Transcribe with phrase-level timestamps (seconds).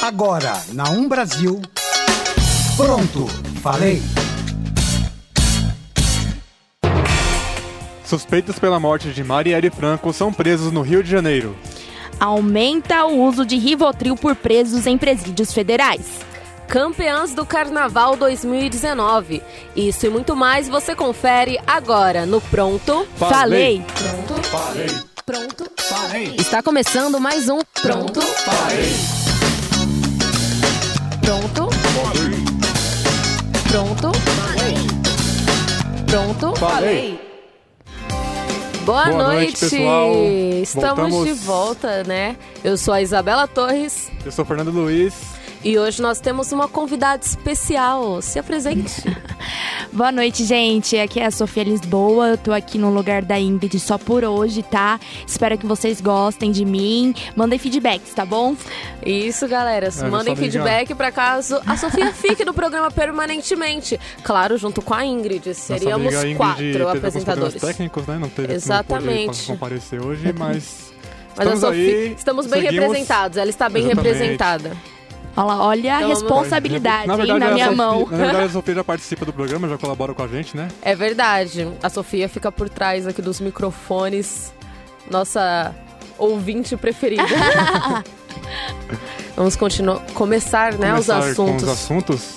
[0.00, 1.60] Agora, na Um Brasil.
[2.76, 3.26] Pronto,
[3.60, 4.00] falei.
[8.04, 11.56] Suspeitos pela morte de Marielle Franco são presos no Rio de Janeiro.
[12.20, 16.06] Aumenta o uso de Rivotril por presos em presídios federais.
[16.68, 19.42] Campeãs do Carnaval 2019.
[19.74, 23.82] Isso e muito mais você confere agora no Pronto Falei.
[23.94, 24.86] Pronto Falei.
[25.26, 26.34] Pronto Falei.
[26.38, 29.17] Está começando mais um Pronto Falei.
[31.28, 31.68] Pronto
[33.68, 34.12] Pronto
[36.06, 37.20] Pronto Falei.
[38.86, 40.10] Boa, Boa noite, pessoal.
[40.62, 41.24] Estamos Voltamos.
[41.26, 42.34] de volta, né?
[42.64, 45.37] Eu sou a Isabela Torres Eu sou Fernando Luiz.
[45.64, 48.22] E hoje nós temos uma convidada especial.
[48.22, 49.02] Se apresente.
[49.92, 50.96] Boa noite, gente.
[50.98, 52.28] Aqui é a Sofia Lisboa.
[52.28, 55.00] Eu tô aqui no lugar da Ingrid só por hoje, tá?
[55.26, 57.14] Espero que vocês gostem de mim.
[57.34, 58.54] Mandem feedbacks, tá bom?
[59.04, 59.88] Isso, galera.
[59.88, 63.98] É, Mandem feedback para caso a Sofia fique no programa permanentemente.
[64.22, 65.54] Claro, junto com a Ingrid.
[65.54, 67.60] Seríamos Ingrid quatro apresentadores.
[67.60, 68.18] técnicos, né?
[68.18, 69.48] Não teve Exatamente.
[69.48, 70.92] Não comparecer hoje, mas
[71.36, 72.14] Mas estamos a Sofia, aí.
[72.16, 72.84] estamos bem seguimos.
[72.86, 73.36] representados.
[73.38, 74.12] Ela está bem Exatamente.
[74.14, 74.76] representada.
[75.42, 78.06] Olha, lá, olha a responsabilidade Na verdade, na a minha Sofia- mão.
[78.10, 80.68] Na verdade, a Sofia já participa do programa, já colabora com a gente, né?
[80.82, 81.68] É verdade.
[81.82, 84.52] A Sofia fica por trás aqui dos microfones.
[85.10, 85.74] Nossa
[86.18, 87.22] ouvinte preferida.
[89.36, 91.44] Vamos continuar, começar, né, os começar assuntos.
[91.44, 92.34] Com os assuntos.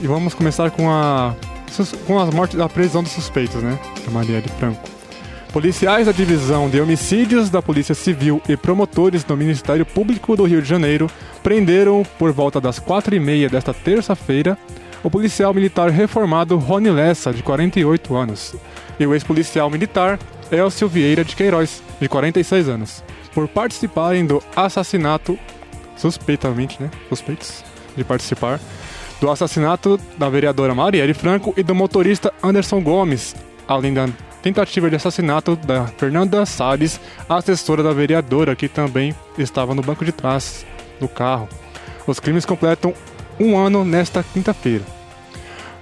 [0.00, 1.34] E vamos começar com a
[2.06, 3.78] com as mortes da prisão dos suspeitos, né?
[4.04, 4.80] Da Marielle Franco.
[5.52, 10.62] Policiais da divisão de homicídios da Polícia Civil e promotores do Ministério Público do Rio
[10.62, 11.10] de Janeiro
[11.42, 14.56] prenderam por volta das quatro e meia desta terça-feira
[15.02, 18.56] o policial militar reformado Rony Lessa, de 48 anos,
[18.98, 20.18] e o ex-policial militar
[20.50, 25.38] Elcio Vieira de Queiroz, de 46 anos, por participarem do assassinato
[25.96, 26.90] suspeitamente, né?
[27.10, 27.62] Suspeitos
[27.94, 28.58] de participar
[29.20, 33.36] do assassinato da vereadora Marielle Franco e do motorista Anderson Gomes,
[33.68, 34.08] além da
[34.42, 40.12] tentativa de assassinato da Fernanda Salles, assessora da vereadora, que também estava no banco de
[40.12, 40.66] trás
[41.00, 41.48] do carro.
[42.06, 42.92] Os crimes completam
[43.38, 44.84] um ano nesta quinta-feira.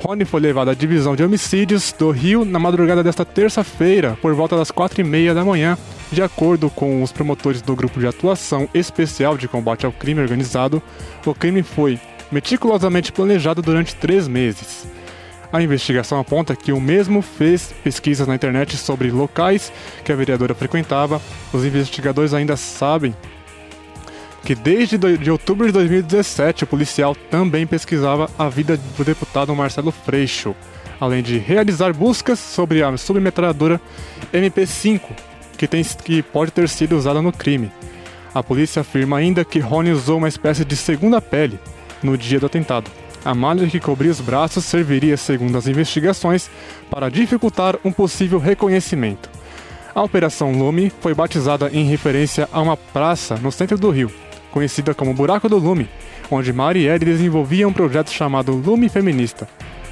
[0.02, 4.56] Rony foi levado à divisão de homicídios do Rio na madrugada desta terça-feira, por volta
[4.56, 5.76] das quatro e meia da manhã,
[6.10, 10.82] de acordo com os promotores do Grupo de Atuação Especial de Combate ao Crime Organizado.
[11.24, 11.98] O crime foi
[12.32, 14.86] meticulosamente planejado durante três meses.
[15.52, 19.72] A investigação aponta que o mesmo fez pesquisas na internet sobre locais
[20.04, 21.20] que a vereadora frequentava.
[21.52, 23.14] Os investigadores ainda sabem
[24.44, 29.90] que desde de outubro de 2017 o policial também pesquisava a vida do deputado Marcelo
[29.90, 30.54] Freixo,
[31.00, 33.80] além de realizar buscas sobre a submetralhadora
[34.32, 35.00] MP5,
[35.58, 37.72] que, tem, que pode ter sido usada no crime.
[38.32, 41.58] A polícia afirma ainda que Rony usou uma espécie de segunda pele
[42.02, 42.90] no dia do atentado.
[43.24, 46.50] A malha que cobria os braços serviria, segundo as investigações,
[46.90, 49.28] para dificultar um possível reconhecimento.
[49.94, 54.10] A Operação Lume foi batizada em referência a uma praça no centro do Rio,
[54.50, 55.88] conhecida como Buraco do Lume,
[56.30, 59.46] onde Marielle desenvolvia um projeto chamado Lume Feminista.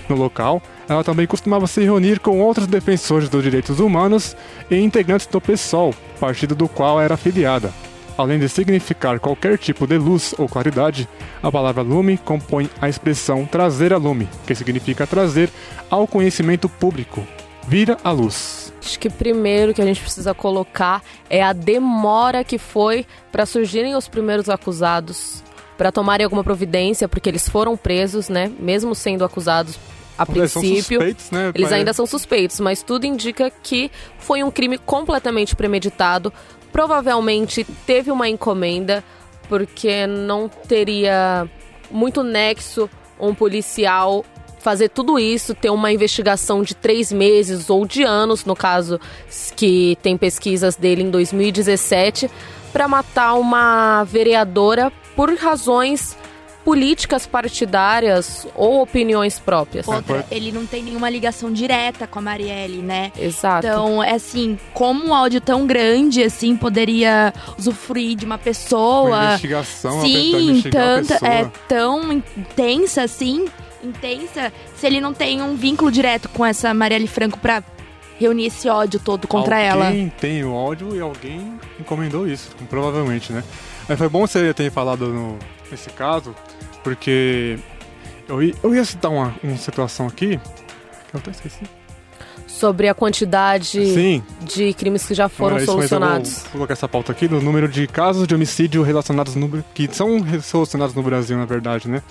[0.08, 4.34] No local, ela também costumava se reunir com outros defensores dos direitos humanos
[4.70, 7.70] e integrantes do PSOL, partido do qual era afiliada.
[8.18, 11.08] Além de significar qualquer tipo de luz ou claridade,
[11.40, 15.48] a palavra lume compõe a expressão trazer a lume, que significa trazer
[15.88, 17.24] ao conhecimento público,
[17.68, 18.72] vira a luz.
[18.84, 23.94] Acho que primeiro que a gente precisa colocar é a demora que foi para surgirem
[23.94, 25.44] os primeiros acusados,
[25.76, 28.50] para tomarem alguma providência, porque eles foram presos, né?
[28.58, 29.78] Mesmo sendo acusados
[30.18, 30.98] a Eles são princípio.
[30.98, 31.52] suspeitos, né?
[31.54, 36.32] Eles ainda são suspeitos, mas tudo indica que foi um crime completamente premeditado.
[36.72, 39.02] Provavelmente teve uma encomenda,
[39.48, 41.48] porque não teria
[41.90, 44.24] muito nexo um policial
[44.60, 49.00] fazer tudo isso, ter uma investigação de três meses ou de anos, no caso
[49.56, 52.30] que tem pesquisas dele em 2017,
[52.72, 56.16] para matar uma vereadora por razões
[56.64, 59.88] políticas partidárias ou opiniões próprias.
[59.88, 63.10] Outra, ele não tem nenhuma ligação direta com a Marielle, né?
[63.18, 63.66] Exato.
[63.66, 69.24] Então, é assim, como um áudio tão grande, assim, poderia usufruir de uma Uma pessoa.
[69.24, 71.30] investigação, ela tentar Sim, tanta, pessoa.
[71.32, 73.46] é tão intensa, assim,
[73.82, 77.62] intensa, se ele não tem um vínculo direto com essa Marielle Franco pra
[78.18, 79.86] reunir esse ódio todo contra ela.
[79.86, 83.42] Alguém tem o áudio e alguém encomendou isso, provavelmente, né?
[83.88, 85.38] Mas foi bom você ter falado no-
[85.70, 86.34] nesse caso,
[86.82, 87.58] porque
[88.28, 91.64] eu, eu ia citar uma, uma situação aqui, que eu até esqueci.
[92.46, 94.22] sobre a quantidade Sim.
[94.42, 96.42] de crimes que já foram mas eu solucionados.
[96.42, 100.18] vou colocar essa pauta aqui do número de casos de homicídio relacionados no, que são
[100.42, 102.02] solucionados no Brasil, na verdade, né?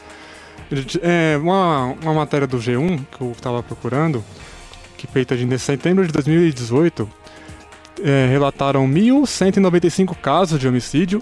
[1.01, 4.23] É, uma, uma matéria do G1 que eu estava procurando,
[4.97, 7.09] que feita de setembro de 2018,
[8.03, 11.21] é, relataram 1.195 casos de homicídio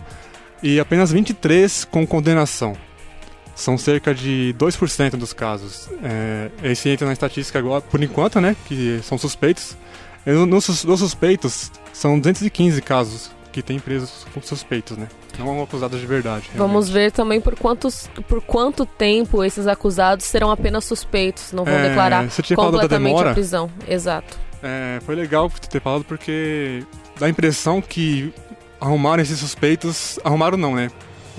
[0.67, 2.75] e apenas 23 com condenação.
[3.55, 5.87] São cerca de 2% dos casos.
[6.03, 8.55] É, esse entra na estatística agora, por enquanto, né?
[8.65, 9.77] Que são suspeitos.
[10.25, 15.07] E no- Nos sus- nos suspeitos, são 215 casos que tem presos suspeitos, né?
[15.39, 16.49] Não acusados de verdade.
[16.55, 16.91] Vamos realmente.
[16.93, 21.89] ver também por, quantos, por quanto tempo esses acusados serão apenas suspeitos, não vão É,
[21.89, 23.69] declarar completamente a prisão.
[23.87, 24.37] Exato.
[24.63, 26.83] É, foi legal ter falado porque
[27.19, 28.33] dá a impressão que
[28.79, 30.19] arrumaram esses suspeitos.
[30.23, 30.89] Arrumaram não, né?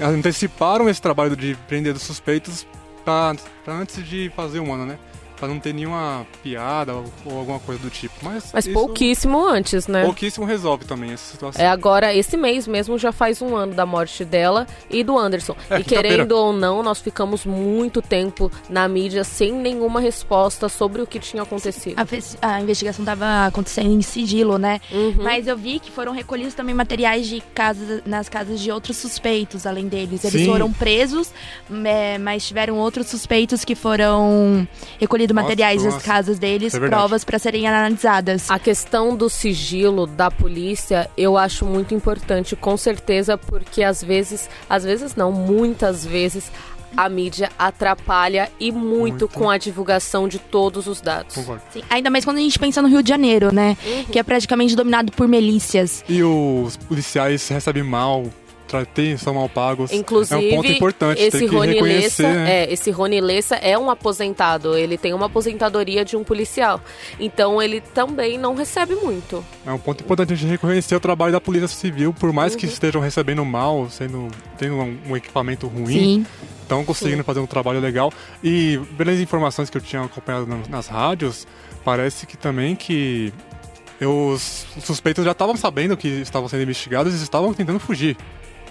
[0.00, 2.66] Anteciparam esse trabalho de prender os suspeitos
[3.04, 3.34] pra
[3.68, 4.98] antes de fazer o ano, né?
[5.36, 8.14] Pra não ter nenhuma piada ou, ou alguma coisa do tipo.
[8.22, 10.04] Mas, Mas isso pouquíssimo antes, né?
[10.04, 11.62] pouquíssimo resolve também essa situação.
[11.62, 15.54] É agora, esse mês mesmo já faz um ano da morte dela e do Anderson.
[15.68, 21.02] É, e querendo ou não, nós ficamos muito tempo na mídia sem nenhuma resposta sobre
[21.02, 21.96] o que tinha acontecido.
[21.98, 24.80] A, a investigação estava acontecendo em sigilo, né?
[24.90, 25.16] Uhum.
[25.18, 29.66] Mas eu vi que foram recolhidos também materiais de casas, nas casas de outros suspeitos,
[29.66, 30.24] além deles.
[30.24, 30.46] Eles Sim.
[30.46, 31.32] foram presos,
[31.84, 34.66] é, mas tiveram outros suspeitos que foram
[34.98, 36.06] recolhidos Nossa, materiais das nossa.
[36.06, 38.50] casas deles, É provas para serem analisadas.
[38.50, 44.48] A questão do sigilo da polícia eu acho muito importante, com certeza, porque às vezes,
[44.68, 46.50] às vezes não, muitas vezes
[46.96, 49.28] a mídia atrapalha e muito, Muito.
[49.28, 51.34] com a divulgação de todos os dados.
[51.34, 51.62] Concordo.
[51.70, 53.76] Sim, ainda mais quando a gente pensa no Rio de Janeiro, né?
[54.10, 56.02] Que é praticamente dominado por milícias.
[56.08, 58.24] E os policiais recebem mal,
[58.94, 59.92] tem- são mal pagos.
[59.92, 62.22] Inclusive, é um ponto importante, esse tem que Rony reconhecer.
[62.24, 62.50] Lessa, né?
[62.64, 66.80] é, esse Rony Lessa é um aposentado, ele tem uma aposentadoria de um policial.
[67.20, 69.44] Então ele também não recebe muito.
[69.66, 72.58] É um ponto importante a gente reconhecer o trabalho da Polícia Civil, por mais Uhum.
[72.60, 74.28] que estejam recebendo mal, sendo
[74.58, 76.26] tendo um, um equipamento ruim, Sim.
[76.62, 78.12] estão conseguindo fazer um trabalho legal.
[78.42, 81.46] E pelas informações que eu tinha acompanhado na- nas rádios,
[81.84, 83.32] parece que também que
[84.00, 88.16] os suspeitos já estavam sabendo que estavam sendo investigados e estavam tentando fugir.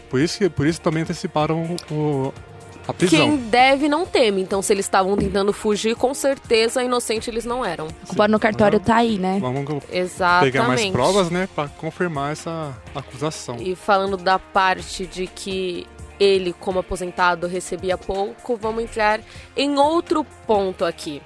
[0.10, 2.34] Por isso, que, por isso também anteciparam o,
[2.88, 3.19] a prisão.
[3.19, 4.42] Quem deve não teme.
[4.42, 7.88] Então, se eles estavam tentando fugir, com certeza inocente eles não eram.
[8.04, 9.38] A culpa no cartório tá aí, né?
[9.40, 10.52] Vamos Exatamente.
[10.52, 13.57] pegar mais provas, né, para confirmar essa acusação.
[13.60, 15.88] E falando da parte de que
[16.19, 19.19] ele, como aposentado, recebia pouco, vamos entrar
[19.56, 21.22] em outro ponto aqui.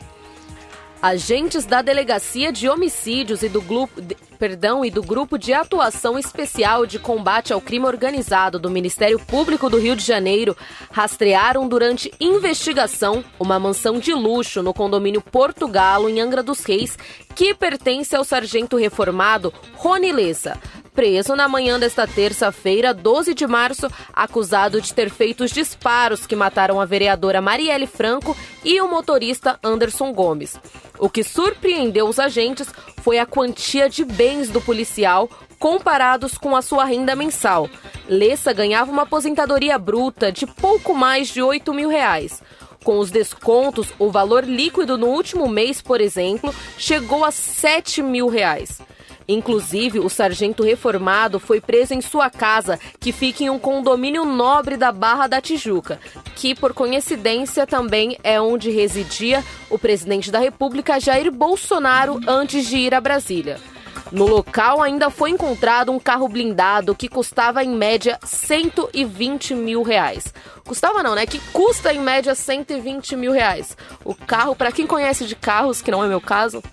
[1.02, 4.02] Agentes da Delegacia de Homicídios e do grupo,
[4.38, 9.70] perdão, e do Grupo de Atuação Especial de Combate ao Crime Organizado do Ministério Público
[9.70, 10.58] do Rio de Janeiro
[10.92, 16.98] rastrearam durante investigação uma mansão de luxo no condomínio Porto Galo, em Angra dos Reis,
[17.34, 20.60] que pertence ao sargento reformado Rony Lessa,
[21.00, 26.36] preso na manhã desta terça-feira, 12 de março, acusado de ter feito os disparos que
[26.36, 28.36] mataram a vereadora Marielle Franco
[28.66, 30.58] e o motorista Anderson Gomes.
[31.00, 32.68] O que surpreendeu os agentes
[33.02, 37.70] foi a quantia de bens do policial comparados com a sua renda mensal.
[38.10, 42.44] Lessa ganhava uma aposentadoria bruta de pouco mais de 8 mil reais.
[42.84, 48.28] Com os descontos, o valor líquido no último mês, por exemplo, chegou a 7 mil
[48.28, 48.82] reais.
[49.32, 54.76] Inclusive, o sargento reformado foi preso em sua casa, que fica em um condomínio nobre
[54.76, 56.00] da Barra da Tijuca,
[56.36, 62.78] que, por coincidência, também é onde residia o presidente da República, Jair Bolsonaro, antes de
[62.78, 63.60] ir a Brasília.
[64.12, 70.34] No local ainda foi encontrado um carro blindado que custava em média 120 mil reais.
[70.66, 71.28] Custava não, né?
[71.28, 73.78] Que custa em média 120 mil reais.
[74.04, 76.64] O carro, para quem conhece de carros, que não é meu caso,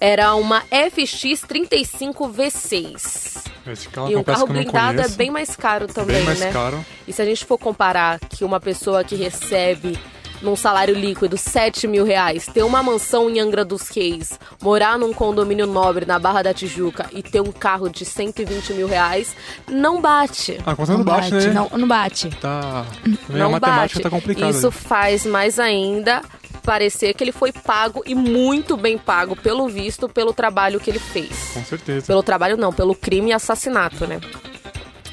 [0.00, 3.48] era uma FX 35 V6.
[3.66, 6.52] Esse carro E um carro não blindado é bem mais caro também, Bem mais né?
[6.52, 6.84] caro.
[7.06, 9.98] E se a gente for comparar que uma pessoa que recebe
[10.40, 15.12] num salário líquido 7 mil reais, ter uma mansão em Angra dos Reis, morar num
[15.12, 19.34] condomínio nobre na Barra da Tijuca e ter um carro de 120 mil reais,
[19.68, 20.58] não bate.
[20.64, 21.52] A conta não bate, né?
[21.52, 22.28] Não, não bate.
[22.40, 22.86] Tá...
[23.26, 24.00] Também a não matemática bate.
[24.00, 24.50] tá complicada.
[24.50, 26.22] Isso faz mais ainda
[26.58, 30.98] parecer que ele foi pago e muito bem pago, pelo visto, pelo trabalho que ele
[30.98, 31.52] fez.
[31.54, 32.06] Com certeza.
[32.06, 34.20] Pelo trabalho não, pelo crime e assassinato, né?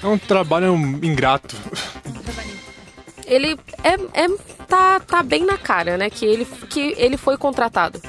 [0.03, 1.55] É um trabalho ingrato.
[3.25, 4.37] ele é, é-
[4.67, 6.09] tá, tá bem na cara, né?
[6.09, 8.01] Que ele, que ele foi contratado.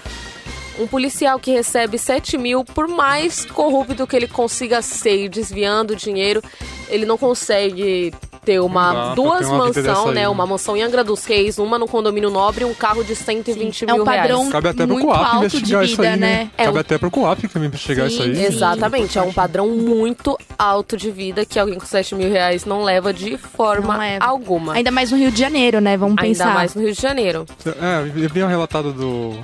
[0.79, 6.43] Um policial que recebe 7 mil, por mais corrupto que ele consiga ser, desviando dinheiro,
[6.89, 8.13] ele não consegue
[8.47, 10.29] ter uma Dá pra duas mansão, né?
[10.29, 13.83] Uma mansão em Angra dos Reis, uma no condomínio nobre e um carro de 120
[13.83, 14.53] É mil um padrão reais.
[14.53, 16.27] Cabe até pro muito Coap alto de investigar isso vida, aí, né?
[16.45, 16.51] né?
[16.57, 18.37] É Cabe um- até pro Coap também investigar Sim, isso aí.
[18.37, 18.45] sim.
[18.45, 22.85] Exatamente, é um padrão muito alto de vida que alguém com 7 mil reais não
[22.85, 24.25] leva de forma leva.
[24.25, 24.75] alguma.
[24.75, 25.97] Ainda mais no Rio de Janeiro, né?
[25.97, 26.55] Vamos Ainda pensar.
[26.55, 27.45] mais no Rio de Janeiro.
[27.67, 29.35] É, eu vi um relatado do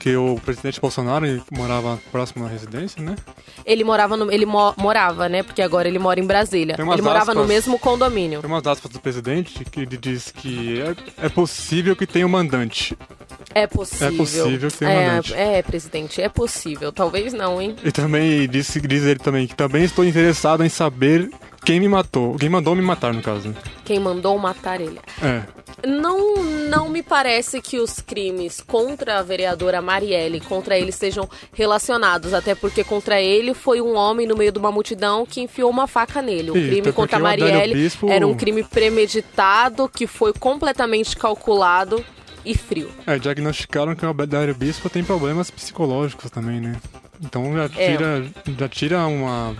[0.00, 3.14] que o presidente Bolsonaro morava próximo à residência, né?
[3.64, 5.42] Ele morava no, ele mo- morava, né?
[5.42, 6.74] Porque agora ele mora em Brasília.
[6.78, 8.40] Ele morava no mesmo condomínio.
[8.40, 12.30] Tem umas aspas do presidente que ele diz que é, é possível que tenha um
[12.30, 12.96] mandante.
[13.54, 14.08] É possível.
[14.08, 15.34] É possível que tenha é, mandante.
[15.34, 16.90] é, presidente, é possível.
[16.92, 17.76] Talvez não, hein?
[17.84, 21.30] E também disse, diz ele também que também estou interessado em saber
[21.64, 22.36] quem me matou.
[22.36, 23.48] Quem mandou me matar, no caso.
[23.48, 23.54] né?
[23.84, 24.98] Quem mandou matar ele.
[25.22, 25.42] É.
[25.86, 26.34] Não,
[26.68, 32.34] não me parece que os crimes contra a vereadora Marielle, contra ele, sejam relacionados.
[32.34, 35.86] Até porque contra ele foi um homem no meio de uma multidão que enfiou uma
[35.86, 36.50] faca nele.
[36.50, 42.04] O crime até contra a Marielle Bispo- era um crime premeditado, que foi completamente calculado
[42.44, 42.90] e frio.
[43.06, 46.76] É, diagnosticaram que o Abeldário Bispo tem problemas psicológicos também, né?
[47.22, 47.68] Então já É.
[47.96, 48.24] tira,
[48.58, 49.54] já tira uma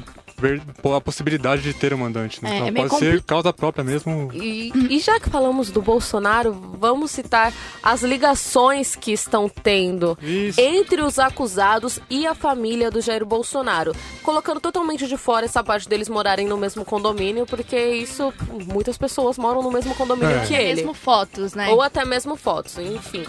[0.97, 2.51] a possibilidade de ter um mandante, né?
[2.51, 4.31] É, Então é pode ser causa própria mesmo.
[4.35, 10.61] E, e já que falamos do Bolsonaro, vamos citar as ligações que estão tendo Isso.
[10.61, 13.93] entre os acusados e a família do Jair Bolsonaro,
[14.23, 18.33] colocando totalmente de fora essa parte deles morarem no mesmo condomínio, porque isso
[18.67, 20.47] muitas pessoas moram no mesmo condomínio É.
[20.47, 21.69] que ele, Mesmo fotos, né?
[21.71, 23.25] ou até mesmo fotos, enfim.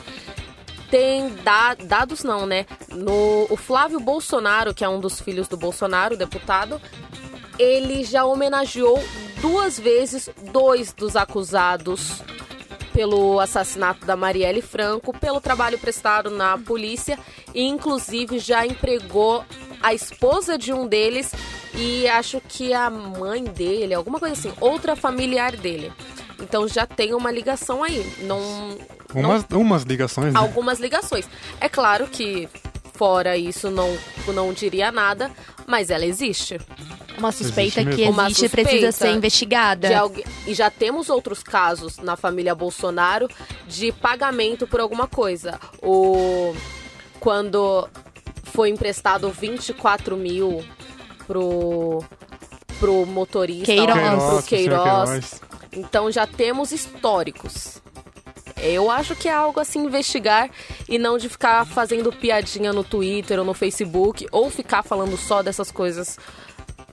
[0.90, 2.66] Tem da- dados não, né?
[2.90, 6.82] No o Flávio Bolsonaro, que é um dos filhos do Bolsonaro, deputado,
[7.62, 9.02] ele já homenageou
[9.40, 12.24] duas vezes dois dos acusados
[12.92, 17.18] pelo assassinato da Marielle Franco, pelo trabalho prestado na polícia
[17.54, 19.46] e inclusive já empregou
[19.82, 21.32] a esposa de um deles
[21.74, 25.94] e acho que a mãe dele, alguma coisa assim, outra familiar dele.
[26.40, 28.06] Então já tem uma ligação aí.
[28.22, 28.40] Não,
[29.14, 30.40] não Umas, umas ligações, né?
[30.40, 31.30] algumas ligações.
[31.60, 32.50] É claro que
[33.02, 35.32] fora isso não não diria nada,
[35.66, 36.60] mas ela existe.
[37.18, 38.08] Uma suspeita Existe que.
[38.08, 39.88] Uma existe e precisa suspeita ser investigada.
[39.88, 43.28] De alguém- e já temos outros casos na família Bolsonaro
[43.68, 45.60] de pagamento por alguma coisa.
[45.82, 46.54] O
[47.20, 47.90] quando
[48.44, 50.64] foi emprestado 24 mil
[51.26, 52.04] pro
[52.80, 53.98] pro motorista, Queiroz.
[53.98, 55.10] pro Queiroz.
[55.10, 55.42] Queiroz.
[55.72, 57.82] Então já temos históricos.
[58.62, 60.50] Eu acho que é algo a se investigar
[60.88, 65.42] e não de ficar fazendo piadinha no Twitter ou no Facebook ou ficar falando só
[65.42, 66.18] dessas coisas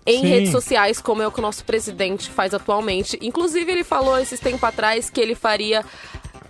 [0.07, 0.27] em Sim.
[0.27, 3.19] redes sociais, como é o que o nosso presidente faz atualmente.
[3.21, 5.85] Inclusive, ele falou esses tempos atrás que ele faria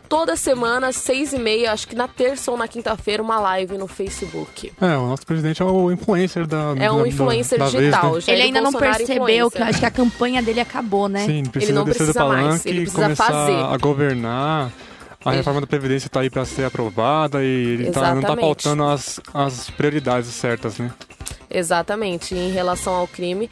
[0.09, 3.87] toda semana, seis e meia, acho que na terça ou na quinta-feira, uma live no
[3.87, 4.73] Facebook.
[4.81, 6.75] É, o nosso presidente é o influencer da.
[6.79, 8.13] É um da- influencer da, da digital.
[8.13, 8.33] Vez, né?
[8.33, 11.27] Ele ainda não Bolsonaro percebeu que acho que a campanha dele acabou, né?
[11.27, 13.53] Sim, precisa não precisa mais, ele precisa começar fazer.
[13.53, 14.71] a governar.
[15.25, 18.41] A reforma da Previdência tá aí pra ser aprovada e ele tá, não tá Exatamente.
[18.41, 20.93] faltando as, as prioridades certas, né?
[21.51, 23.51] Exatamente, em relação ao crime.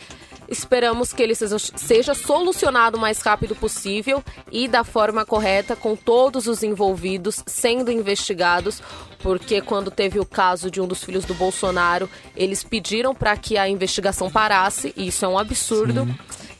[0.48, 5.96] Esperamos que ele seja, seja solucionado o mais rápido possível e da forma correta, com
[5.96, 8.80] todos os envolvidos sendo investigados,
[9.20, 13.58] porque quando teve o caso de um dos filhos do Bolsonaro, eles pediram para que
[13.58, 16.06] a investigação parasse, e isso é um absurdo.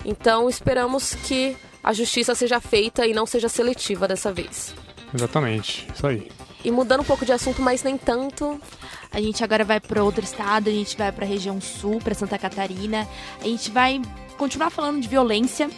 [0.05, 4.75] Então esperamos que a justiça seja feita e não seja seletiva dessa vez.
[5.17, 6.29] Exatamente, isso aí.
[6.63, 8.61] E mudando um pouco de assunto, mas nem tanto,
[9.13, 12.15] A gente agora vai para outro estado, a gente vai para a região sul, para
[12.15, 13.09] Santa Catarina.
[13.41, 14.03] A gente vai
[14.37, 15.71] continuar falando de violência,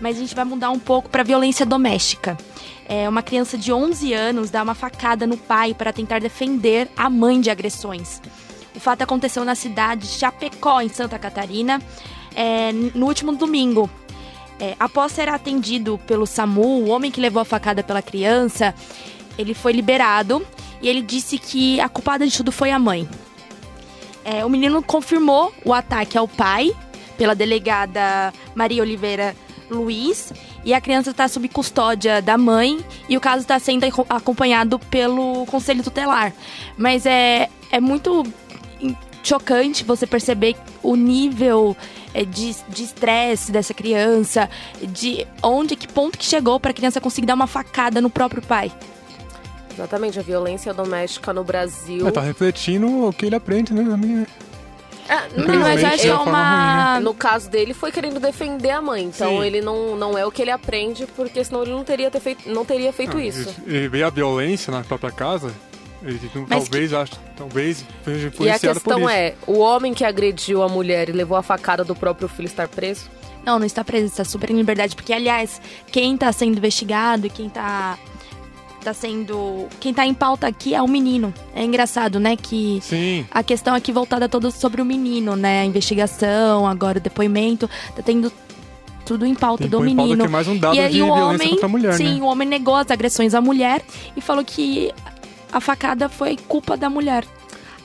[0.00, 2.36] mas a gente vai mudar um pouco para violência doméstica.
[2.86, 7.10] É, uma criança de 11 anos dá uma facada no pai para tentar defender a
[7.10, 8.20] mãe de agressões.
[8.76, 11.80] O fato aconteceu na cidade de Chapecó, em Santa Catarina,
[12.34, 13.90] é, no último domingo.
[14.60, 18.74] É, após ser atendido pelo SAMU, o homem que levou a facada pela criança,
[19.36, 20.46] ele foi liberado
[20.80, 23.08] e ele disse que a culpada de tudo foi a mãe.
[24.24, 26.72] É, o menino confirmou o ataque ao pai
[27.18, 29.36] pela delegada Maria Oliveira
[29.70, 30.32] Luiz
[30.64, 34.78] e a criança está sob custódia da mãe e o caso está sendo aco- acompanhado
[34.78, 36.32] pelo conselho tutelar.
[36.76, 38.22] Mas é, é muito
[39.22, 41.76] chocante você perceber o nível
[42.14, 44.48] é, de de estresse dessa criança,
[44.82, 48.40] de onde, que ponto que chegou para a criança conseguir dar uma facada no próprio
[48.42, 48.72] pai.
[49.72, 52.06] exatamente, a violência doméstica no Brasil.
[52.06, 53.82] É, tá refletindo o que ele aprende, né?
[53.82, 54.26] né?
[55.08, 57.00] Ah, Não, mas eu acho que é uma uma.
[57.00, 59.04] No caso dele, foi querendo defender a mãe.
[59.04, 59.44] Então Sim.
[59.44, 62.48] ele não, não é o que ele aprende, porque senão ele não teria, ter feito,
[62.48, 63.54] não teria feito Ah, isso.
[63.66, 65.52] Ele vê a violência na própria casa,
[66.06, 69.08] ele Mas talvez, acho, talvez seja E a influenciado por questão isso.
[69.10, 72.68] é, o homem que agrediu a mulher e levou a facada do próprio filho estar
[72.68, 73.10] preso?
[73.44, 74.94] Não, não está preso, está super em liberdade.
[74.94, 77.98] Porque, aliás, quem está sendo investigado e quem está
[78.82, 79.66] tá sendo.
[79.80, 81.32] Quem tá em pauta aqui é o menino.
[81.54, 82.36] É engraçado, né?
[82.36, 83.26] Que Sim.
[83.30, 85.62] a questão aqui voltada toda sobre o menino, né?
[85.62, 87.68] A investigação, agora o depoimento.
[87.96, 88.30] Tá tendo
[89.04, 90.18] tudo em pauta Tem do que pauta menino.
[90.20, 92.22] que é mais um dado e de o violência homem, a mulher, sim, né?
[92.22, 93.82] o homem negou as agressões à mulher
[94.16, 94.92] e falou que
[95.54, 97.24] a facada foi culpa da mulher.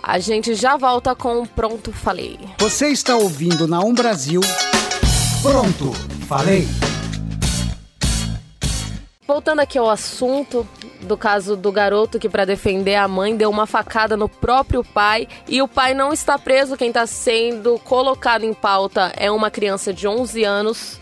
[0.01, 2.39] A gente já volta com o Pronto Falei.
[2.57, 4.41] Você está ouvindo na Um Brasil.
[5.43, 5.93] Pronto,
[6.27, 6.67] falei.
[9.27, 10.67] Voltando aqui ao assunto
[11.01, 15.27] do caso do garoto que, para defender a mãe, deu uma facada no próprio pai
[15.47, 16.75] e o pai não está preso.
[16.75, 20.99] Quem está sendo colocado em pauta é uma criança de 11 anos.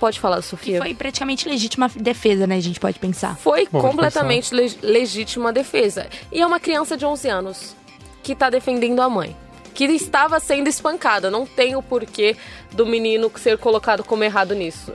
[0.00, 0.78] Pode falar, Que Sofia.
[0.78, 2.56] foi praticamente legítima defesa, né?
[2.56, 3.36] A gente pode pensar.
[3.36, 6.08] Foi Bom, completamente le- legítima defesa.
[6.32, 7.76] E é uma criança de 11 anos
[8.22, 9.36] que está defendendo a mãe.
[9.74, 11.30] Que estava sendo espancada.
[11.30, 12.34] Não tem o porquê
[12.72, 14.92] do menino ser colocado como errado nisso.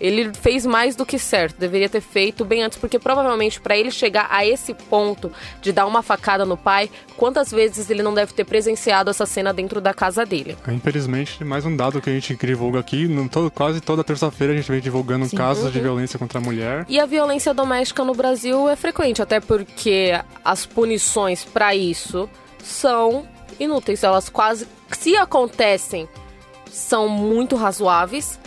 [0.00, 3.90] Ele fez mais do que certo, deveria ter feito bem antes, porque provavelmente para ele
[3.90, 8.32] chegar a esse ponto de dar uma facada no pai, quantas vezes ele não deve
[8.32, 10.56] ter presenciado essa cena dentro da casa dele?
[10.68, 13.08] Infelizmente, mais um dado que a gente divulga aqui.
[13.30, 15.36] Todo, quase toda terça-feira a gente vem divulgando Sim.
[15.36, 16.84] casos de violência contra a mulher.
[16.88, 20.12] E a violência doméstica no Brasil é frequente, até porque
[20.44, 22.28] as punições para isso
[22.62, 23.26] são
[23.58, 24.02] inúteis.
[24.02, 26.08] Elas quase, se acontecem,
[26.70, 28.38] são muito razoáveis.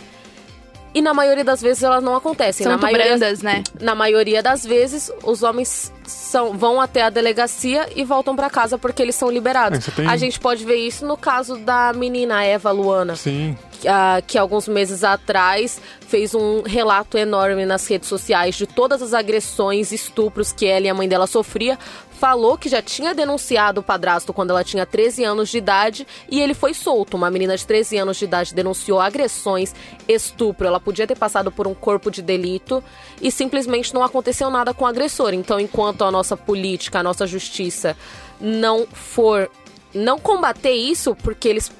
[0.94, 2.64] E na maioria das vezes elas não acontecem.
[2.64, 3.62] São na maioria, brandas, né?
[3.80, 8.78] na maioria das vezes, os homens são, vão até a delegacia e voltam para casa
[8.78, 9.88] porque eles são liberados.
[9.88, 14.20] É, tem- A gente pode ver isso no caso da menina Eva Luana Sim, ah,
[14.26, 19.92] que alguns meses atrás fez um relato enorme nas redes sociais de todas as agressões,
[19.92, 21.78] estupros que ela e a mãe dela sofria.
[22.20, 26.40] Falou que já tinha denunciado o padrasto quando ela tinha 13 anos de idade e
[26.40, 27.16] ele foi solto.
[27.16, 29.74] Uma menina de 13 anos de idade denunciou agressões,
[30.06, 30.64] estupro.
[30.68, 32.80] Ela podia ter passado por um corpo de delito
[33.20, 35.34] e simplesmente não aconteceu nada com o agressor.
[35.34, 37.96] Então, enquanto a nossa política, a nossa justiça
[38.40, 39.50] não for
[39.94, 41.70] não combater isso, porque eles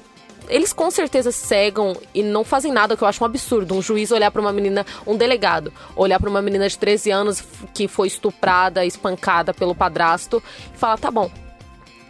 [0.49, 3.73] eles com certeza cegam e não fazem nada, que eu acho um absurdo.
[3.75, 7.41] Um juiz olhar pra uma menina, um delegado, olhar pra uma menina de 13 anos
[7.73, 10.43] que foi estuprada, espancada pelo padrasto
[10.75, 11.31] e falar: tá bom,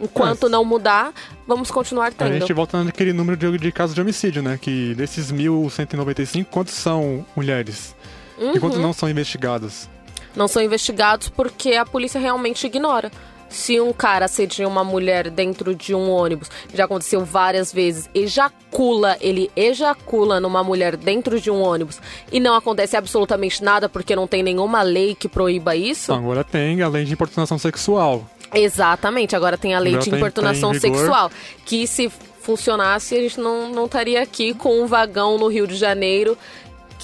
[0.00, 1.12] enquanto não mudar,
[1.46, 2.32] vamos continuar a tendo.
[2.40, 4.58] gente volta naquele número de, de casos de homicídio, né?
[4.60, 7.94] Que desses 1.195, quantos são mulheres?
[8.36, 8.58] E Uhum.
[8.60, 9.88] quantos não são investigados?
[10.36, 13.10] Não são investigados porque a polícia realmente ignora.
[13.48, 19.16] Se um cara assedia uma mulher dentro de um ônibus, já aconteceu várias vezes, ejacula,
[19.20, 22.00] ele ejacula numa mulher dentro de um ônibus
[22.32, 26.42] e não acontece absolutamente nada porque não tem nenhuma lei que proíba isso, Então, agora
[26.42, 28.28] tem a lei de importunação sexual.
[28.52, 30.98] Exatamente, agora tem a lei Agora de tem- importunação em vigor.
[30.98, 31.30] sexual.
[31.64, 35.76] Que se funcionasse, a gente não, não estaria aqui com um vagão no Rio de
[35.76, 36.36] Janeiro,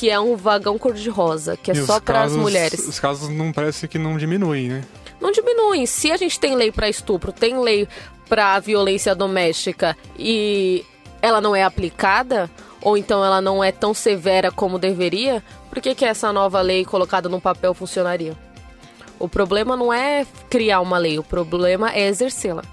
[0.01, 2.89] que é um vagão cor-de-rosa, que é E só para as mulheres.
[2.89, 4.85] Os casos não parece que não diminuem, né?
[5.21, 5.85] Não diminuem.
[5.85, 7.87] Se a gente tem lei para estupro, tem lei
[8.27, 10.87] para violência doméstica e
[11.21, 15.95] ela não é aplicada, ou então ela não é tão severa como deveria, por que,
[15.95, 18.35] que essa nova lei colocada no papel funcionaria?
[19.19, 22.65] O problema não é criar uma lei, o problema é exercê-la.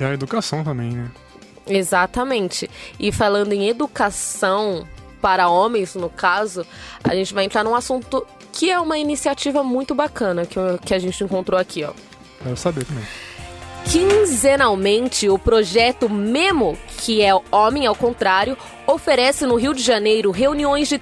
[0.00, 1.10] E a educação também, né?
[1.66, 2.70] Exatamente.
[2.98, 4.86] E falando em educação
[5.24, 6.66] para homens, no caso,
[7.02, 10.98] a gente vai entrar num assunto que é uma iniciativa muito bacana que, que a
[10.98, 11.94] gente encontrou aqui, ó.
[12.42, 13.04] Quero saber também.
[13.86, 18.54] Quinzenalmente, o projeto Memo, que é Homem ao Contrário,
[18.86, 21.00] oferece no Rio de Janeiro reuniões de,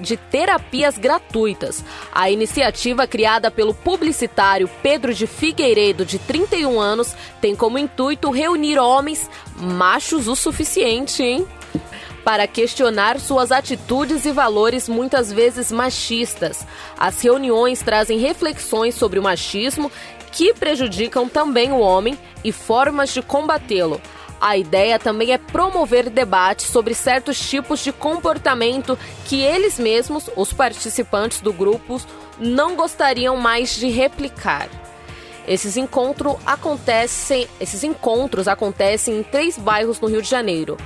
[0.00, 1.82] de terapias gratuitas.
[2.12, 8.78] A iniciativa, criada pelo publicitário Pedro de Figueiredo, de 31 anos, tem como intuito reunir
[8.78, 11.46] homens machos o suficiente, hein?
[12.26, 16.66] Para questionar suas atitudes e valores muitas vezes machistas.
[16.98, 19.92] As reuniões trazem reflexões sobre o machismo
[20.32, 24.00] que prejudicam também o homem e formas de combatê-lo.
[24.40, 30.52] A ideia também é promover debates sobre certos tipos de comportamento que eles mesmos, os
[30.52, 32.02] participantes do grupo,
[32.40, 34.68] não gostariam mais de replicar.
[35.46, 40.76] Esses, encontro acontecem, esses encontros acontecem em três bairros no Rio de Janeiro.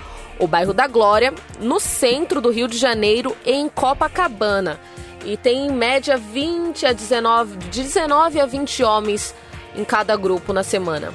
[0.40, 4.81] O bairro da Glória, no centro do Rio de Janeiro em Copacabana.
[5.24, 9.35] E tem em média 20 a 19, de 19 a 20 homens
[9.76, 11.12] em cada grupo na semana.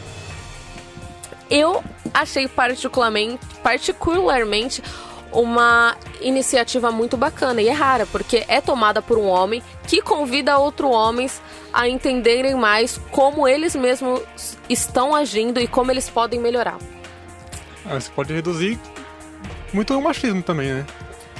[1.49, 1.83] Eu
[2.13, 4.83] achei particularmente, particularmente
[5.31, 10.57] uma iniciativa muito bacana e é rara, porque é tomada por um homem que convida
[10.57, 11.41] outros homens
[11.73, 14.21] a entenderem mais como eles mesmos
[14.69, 16.77] estão agindo e como eles podem melhorar.
[17.85, 18.79] Ah, Você pode reduzir
[19.75, 20.85] muito o machismo também, né?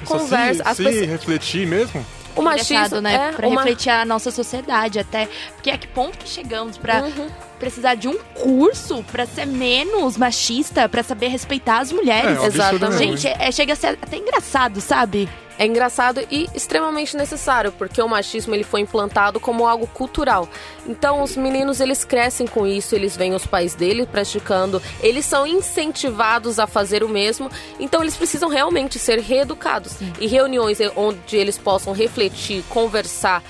[0.06, 0.64] Só conversa.
[0.64, 3.30] Se, as se pessoas- refletir mesmo, o machismo né?
[3.30, 3.62] é pra uma...
[3.62, 5.28] refletir a nossa sociedade até.
[5.56, 7.28] Porque a que ponto que chegamos pra Uhum.
[7.58, 12.38] precisar de um curso pra ser menos machista, pra saber respeitar as mulheres?
[12.44, 12.98] É, Exatamente.
[13.22, 15.30] Gente, é, chega a ser até engraçado, sabe?
[15.58, 20.50] É engraçado e extremamente necessário, porque o machismo ele foi implantado como algo cultural.
[20.86, 25.48] Então os meninos eles crescem com isso, eles veem os pais dele praticando, eles são
[25.48, 27.50] incentivados a fazer o mesmo.
[27.80, 29.94] Então eles precisam realmente ser reeducados.
[30.20, 33.42] E reuniões onde eles possam refletir, conversar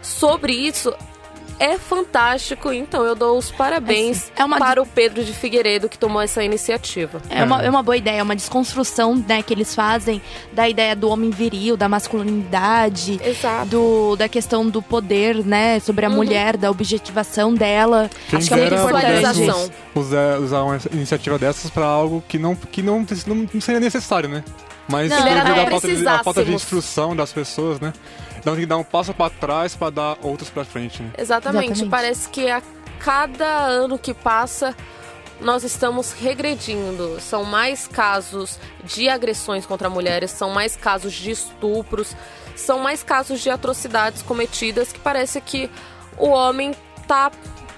[0.00, 0.94] sobre isso
[1.58, 2.72] é fantástico.
[2.72, 6.42] Então eu dou os parabéns É uma- para o Pedro de Figueiredo que tomou essa
[6.42, 7.20] iniciativa.
[7.30, 10.20] É uma, é uma boa ideia, é uma desconstrução né, que eles fazem
[10.52, 13.66] da ideia do homem viril, da masculinidade, Exato.
[13.66, 16.16] do, da questão do poder, né, sobre a Uhum.
[16.16, 18.10] mulher, da objetivação dela.
[18.28, 19.72] quem Acho que é muito importante.
[19.94, 23.06] usar, usar uma iniciativa dessas pra algo que não, que não,
[23.52, 24.42] não seria necessário, né?
[24.88, 27.92] Mas Não, devido à falta, de, à falta de instrução das pessoas, né?
[28.38, 31.10] Então tem que dar um passo pra trás pra dar outros pra frente, né?
[31.16, 31.66] Exatamente.
[31.66, 31.90] Exatamente.
[31.90, 32.60] Parece que a
[32.98, 34.74] cada ano que passa,
[35.40, 37.20] nós estamos regredindo.
[37.20, 42.16] São mais casos de agressões contra mulheres, são mais casos de estupros,
[42.56, 45.70] são mais casos de atrocidades cometidas que parece que
[46.16, 46.72] o homem
[47.06, 47.30] tá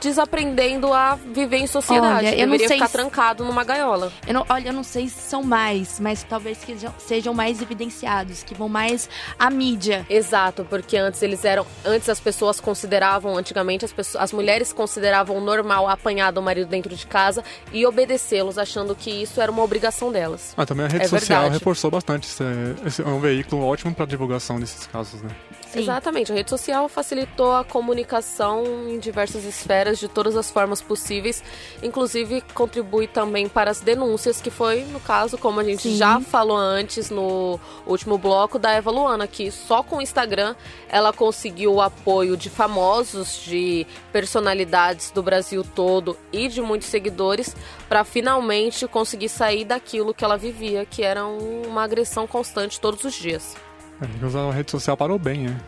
[0.04, 2.26] desaprendendo a viver em sociedade.
[2.26, 4.12] Olha, eu não Deveria sei ficar se- trancado numa gaiola.
[4.26, 8.42] Eu não, olha, eu não sei se são mais, mas talvez que sejam- mais evidenciados,
[8.44, 10.06] que vão mais à mídia.
[10.08, 11.66] Exato, porque antes eles eram.
[11.84, 16.94] Antes as pessoas consideravam, antigamente as, pessoas, as mulheres consideravam normal apanhar do marido dentro
[16.94, 20.52] de casa e obedecê-los, achando que isso era uma obrigação delas.
[20.56, 21.58] Mas também a rede É social verdade.
[21.58, 22.28] reforçou bastante.
[22.28, 25.30] Esse é, esse é um veículo ótimo pra divulgação desses casos, né?
[25.72, 25.80] Sim.
[25.80, 31.42] Exatamente, a rede social facilitou a comunicação em diversas esferas, de todas as formas possíveis,
[31.82, 35.96] inclusive contribui também para as denúncias, que foi, no caso, como a gente Sim.
[35.96, 40.54] já falou antes no último bloco, da Eva Luana, que só com o Instagram
[40.88, 47.54] ela conseguiu o apoio de famosos, de personalidades do Brasil todo e de muitos seguidores,
[47.88, 53.04] para finalmente conseguir sair daquilo que ela vivia, que era um- uma agressão constante todos
[53.04, 53.56] os dias.
[54.00, 55.60] É, usar a rede social para o bem, né?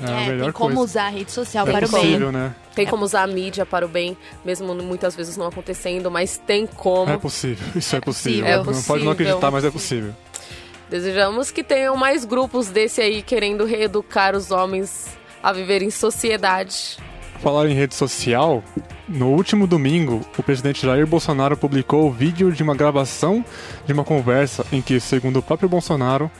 [0.00, 0.82] É, a É, melhor tem como coisa.
[0.82, 2.00] usar a rede social é para o bem.
[2.00, 2.54] possível, né?
[2.74, 6.66] Tem como usar a mídia para o bem, mesmo muitas vezes não acontecendo, mas tem
[6.66, 7.12] como.
[7.12, 8.44] É possível, isso é possível.
[8.44, 8.46] possível.
[8.46, 9.04] É Não pode possível.
[9.04, 10.12] não acreditar, mas é possível.
[10.90, 16.98] Desejamos que tenham mais grupos desse aí querendo reeducar os homens a viver em sociedade.
[17.40, 18.62] Falar em rede social,
[19.08, 23.44] no último domingo, o presidente Jair Bolsonaro publicou o vídeo de uma gravação
[23.86, 26.30] de uma conversa em que, segundo o próprio Bolsonaro,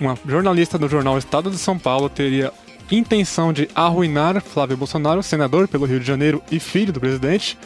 [0.00, 2.52] uma jornalista do jornal Estado de São Paulo teria
[2.90, 7.58] intenção de arruinar Flávio Bolsonaro, senador pelo Rio de Janeiro e filho do presidente,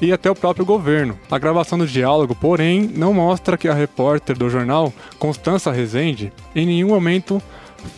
[0.00, 1.18] e até o próprio governo.
[1.30, 6.66] A gravação do diálogo, porém, não mostra que a repórter do jornal, Constança Rezende, em
[6.66, 7.42] nenhum momento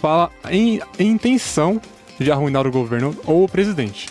[0.01, 1.81] fala em, em intenção
[2.19, 4.09] de arruinar o governo ou o presidente.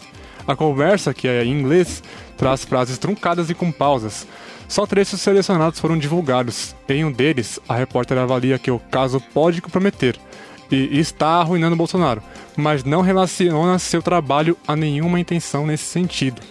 [0.48, 2.02] A conversa, que é em inglês,
[2.36, 4.28] traz frases truncadas e com pausas.
[4.68, 6.76] Só trechos selecionados foram divulgados.
[6.88, 10.16] Em um deles, a repórter avalia que o caso pode comprometer
[10.72, 12.22] e está arruinando Bolsonaro,
[12.56, 16.42] mas não relaciona seu trabalho a nenhuma intenção nesse sentido.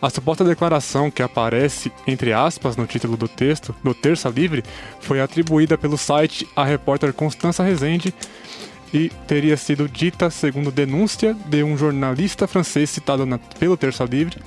[0.00, 4.64] A suposta declaração que aparece, entre aspas, no título do texto, do Terça Livre,
[5.00, 8.14] foi atribuída pelo site à repórter Constança Rezende
[8.94, 14.38] e teria sido dita segundo denúncia de um jornalista francês citado na- pelo Terça Livre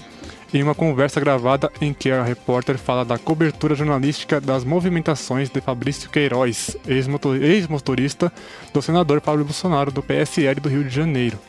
[0.53, 5.59] em uma conversa gravada em que a repórter fala da cobertura jornalística das movimentações de
[5.59, 8.31] Fabrício Queiroz, ex-motor- ex-motorista
[8.71, 11.39] do senador Pablo Bolsonaro do PSL do Rio de Janeiro.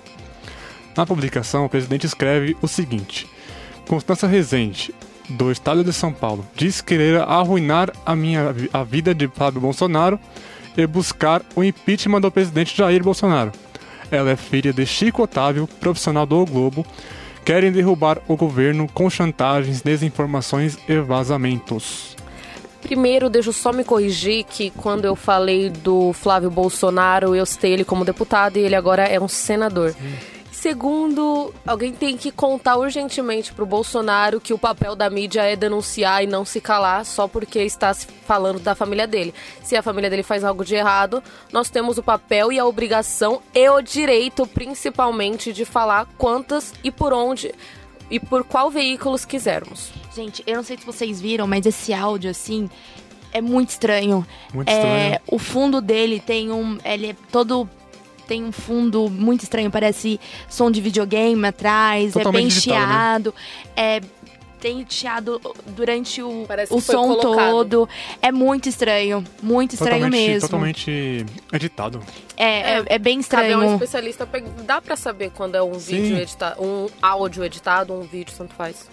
[0.96, 3.28] Na publicação, o presidente escreve o seguinte:
[3.86, 4.94] Constança Rezende,
[5.28, 10.18] do estado de São Paulo, diz querer arruinar a minha a vida de Fábio Bolsonaro
[10.76, 13.52] e buscar o impeachment do presidente Jair Bolsonaro.
[14.10, 16.86] Ela é filha de Chico Otávio, profissional do Globo.
[17.44, 22.16] Querem derrubar o governo com chantagens, desinformações e vazamentos.
[22.80, 27.72] Primeiro, deixa eu só me corrigir que quando eu falei do Flávio Bolsonaro, eu citei
[27.72, 29.94] ele como deputado e ele agora é um senador.
[30.64, 36.24] Segundo, alguém tem que contar urgentemente pro Bolsonaro que o papel da mídia é denunciar
[36.24, 39.35] e não se calar só porque está se falando da família dele.
[39.62, 41.22] Se a família dele faz algo de errado,
[41.53, 46.90] nós temos o papel e a obrigação e o direito, principalmente, de falar quantas e
[46.90, 47.55] por onde
[48.11, 49.90] e por qual veículos quisermos.
[50.16, 52.70] Gente, eu não sei se vocês viram, mas esse áudio, assim,
[53.35, 54.27] é muito estranho.
[54.55, 55.20] Muito É, estranho.
[55.27, 56.79] o fundo dele tem um.
[56.83, 57.68] Ele é todo.
[58.26, 62.87] Tem um fundo muito estranho, parece som de videogame atrás, é Totalmente bem digital, né?
[62.87, 63.34] chiado.
[63.76, 64.00] É,
[64.60, 65.38] tem chiado
[65.76, 67.50] durante o, Parece o som colocado.
[67.50, 67.88] todo.
[68.22, 69.22] É muito estranho.
[69.42, 70.40] Muito estranho totalmente, mesmo.
[70.48, 72.00] totalmente editado.
[72.34, 73.74] É, é, é bem Cabe a um estranho.
[73.74, 74.26] especialista.
[74.26, 76.00] pe- Dá pra saber quando é um Sim.
[76.00, 78.88] vídeo editado, um áudio editado, um vídeo, tanto faz.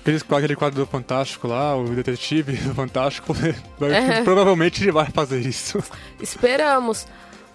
[0.00, 3.56] Aqueles, aquele quadro do Fantástico lá, o detetive do Fantástico, vai-
[3.92, 4.22] É.
[4.22, 5.82] provavelmente ele vai fazer isso.
[6.22, 7.08] Esperamos.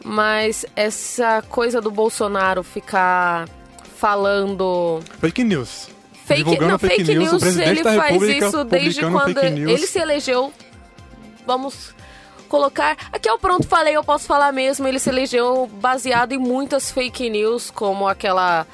[0.03, 3.47] Mas essa coisa do Bolsonaro ficar
[3.97, 5.89] falando Fake news.
[6.25, 9.71] Fake, não, fake, news, o presidente ele faz isso desde quando fake news.
[9.71, 10.53] ele se elegeu.
[11.45, 11.93] Vamos
[12.47, 12.95] colocar.
[13.11, 14.87] Aqui é o pronto, falei, eu posso falar mesmo.
[14.87, 18.65] Ele se elegeu baseado em muitas fake news, como aquela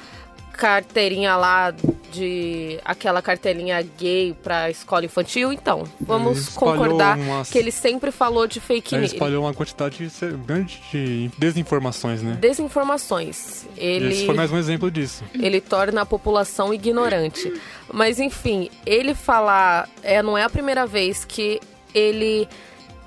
[0.60, 1.70] carteirinha lá
[2.12, 2.78] de.
[2.84, 5.50] aquela carteirinha gay pra escola infantil.
[5.54, 9.12] Então, vamos Ele concordar umas- que ele sempre falou de fake Ele news.
[9.14, 10.06] espalhou uma quantidade
[10.44, 12.36] grande de desinformações, né?
[12.38, 13.64] Desinformações.
[13.74, 14.12] Ele.
[14.12, 15.24] Esse foi mais um exemplo disso.
[15.34, 17.50] ele torna a população ignorante.
[17.90, 21.58] Mas enfim, ele falar, é, não é a primeira vez que
[21.94, 22.46] ele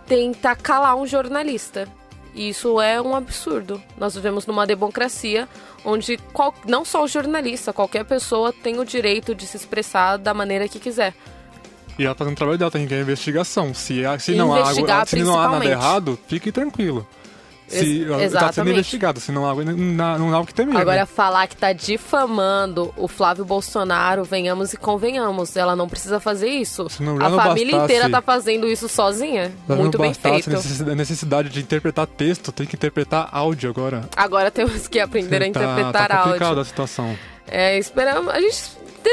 [0.08, 1.88] tenta calar um jornalista.
[2.36, 3.82] E isso é um absurdo.
[3.98, 5.48] Nós vivemos numa democracia
[5.86, 10.34] onde qual- não só o jornalista, qualquer pessoa tem o direito de se expressar da
[10.34, 11.14] maneira que quiser.
[12.00, 13.72] E ela tá fazendo o trabalho dela, tem que é investigação.
[13.74, 14.66] Se, se, não, há,
[15.06, 17.08] se não há nada errado, fique tranquilo.
[17.74, 18.74] Se, tá sendo exatamente.
[18.74, 20.78] investigado, se não há, não, há- o que temer.
[20.78, 21.06] Agora, né?
[21.06, 26.84] falar que tá difamando o Flávio Bolsonaro, venhamos e convenhamos, ela não precisa fazer isso.
[26.86, 29.52] A família bastasse- inteira tá fazendo isso sozinha.
[29.68, 30.50] Muito não bem feito.
[30.50, 34.08] A necessidade, a de interpretar texto, tem que interpretar áudio agora.
[34.16, 36.62] Agora temos que aprender a tá, interpretar tá complicado áudio.
[36.62, 37.18] a situação.
[37.48, 38.34] É, esperamos.
[38.34, 38.62] A gente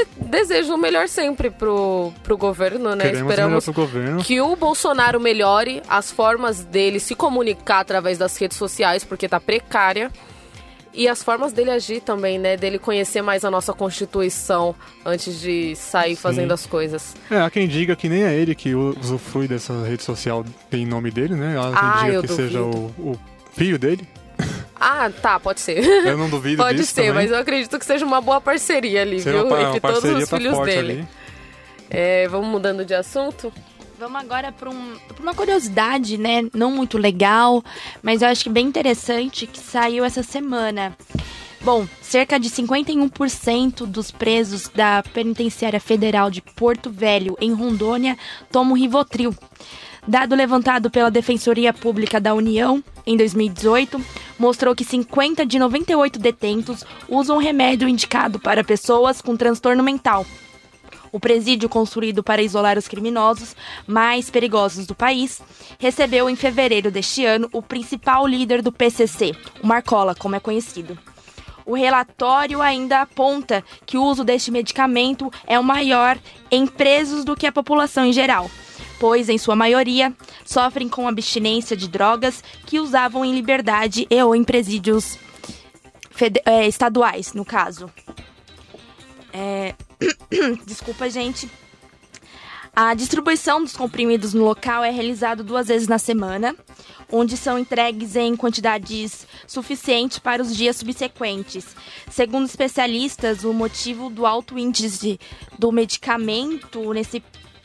[0.04, 3.04] de- deseja o melhor sempre pro, pro governo, né?
[3.04, 4.22] Queremos o esperamos pro governo.
[4.24, 9.38] que o Bolsonaro melhore as formas dele se comunicar através das redes sociais, porque tá
[9.40, 10.10] precária.
[10.92, 12.56] E as formas dele agir também, né?
[12.56, 14.74] Dele conhecer mais a nossa Constituição
[15.06, 16.20] antes de sair Sim.
[16.22, 17.14] fazendo as coisas.
[17.30, 21.12] É, há quem diga que nem é ele que usufrui dessa rede social em nome
[21.12, 21.56] dele, né?
[21.56, 22.92] Há quem Ah, diga que seja o, duvido.
[23.10, 23.18] o
[23.52, 24.08] filho dele.
[24.80, 25.84] Ah, tá, pode ser.
[25.84, 27.14] Eu não duvido pode disso ser, também.
[27.14, 29.48] mas eu acredito que seja uma boa parceria ali, Seria viu?
[29.48, 31.06] uma, Entre uma todos parceria os tá filhos dele.
[31.90, 33.52] É, vamos mudando de assunto?
[33.98, 36.44] Vamos agora para um, pra uma curiosidade, né?
[36.54, 37.62] Não muito legal,
[38.02, 40.96] mas eu acho que bem interessante que saiu essa semana.
[41.60, 48.16] Bom, cerca de 51% dos presos da Penitenciária Federal de Porto Velho, em Rondônia,
[48.50, 49.34] tomam Rivotril.
[50.10, 54.04] Dado levantado pela Defensoria Pública da União em 2018,
[54.36, 60.26] mostrou que 50 de 98 detentos usam remédio indicado para pessoas com transtorno mental.
[61.12, 63.54] O presídio construído para isolar os criminosos
[63.86, 65.40] mais perigosos do país
[65.78, 70.98] recebeu em fevereiro deste ano o principal líder do PCC, o Marcola, como é conhecido.
[71.64, 76.18] O relatório ainda aponta que o uso deste medicamento é o maior
[76.50, 78.50] em presos do que a população em geral,
[79.00, 84.36] pois, em sua maioria, sofrem com abstinência de drogas que usavam em liberdade e ou
[84.36, 85.18] em presídios
[86.44, 87.90] eh, estaduais, no caso.
[89.32, 89.74] É,
[90.66, 91.50] Desculpa, gente.
[92.76, 96.54] A distribuição dos comprimidos no local é realizada duas vezes na semana,
[97.10, 101.74] onde são entregues em quantidades suficientes para os dias subsequentes.
[102.10, 105.18] Segundo especialistas, o motivo do alto índice
[105.58, 107.22] do medicamento nesse,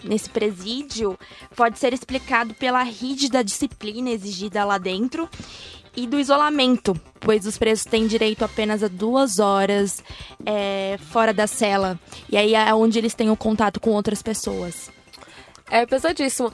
[0.07, 1.17] nesse presídio
[1.55, 5.29] pode ser explicado pela rígida disciplina exigida lá dentro
[5.95, 10.03] e do isolamento, pois os presos têm direito apenas a duas horas
[10.45, 11.99] é, fora da cela.
[12.29, 14.91] E aí é onde eles têm o contato com outras pessoas.
[15.69, 16.51] É pesadíssimo.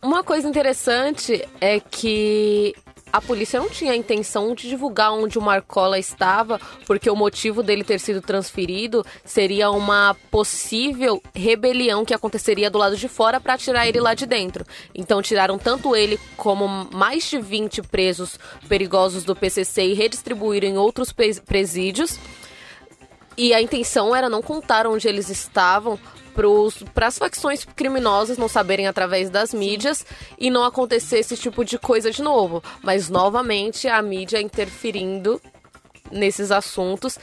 [0.00, 2.74] Uma coisa interessante é que
[3.12, 7.62] a polícia não tinha a intenção de divulgar onde o Marcola estava, porque o motivo
[7.62, 13.56] dele ter sido transferido seria uma possível rebelião que aconteceria do lado de fora para
[13.58, 14.66] tirar ele lá de dentro.
[14.94, 20.76] Então tiraram tanto ele como mais de 20 presos perigosos do PCC e redistribuíram em
[20.78, 22.18] outros pres- presídios.
[23.36, 25.98] E a intenção era não contar onde eles estavam
[26.94, 30.04] para as facções criminosas não saberem através das mídias
[30.38, 32.62] e não acontecer esse tipo de coisa de novo.
[32.82, 35.40] Mas novamente a mídia interferindo
[36.10, 37.18] nesses assuntos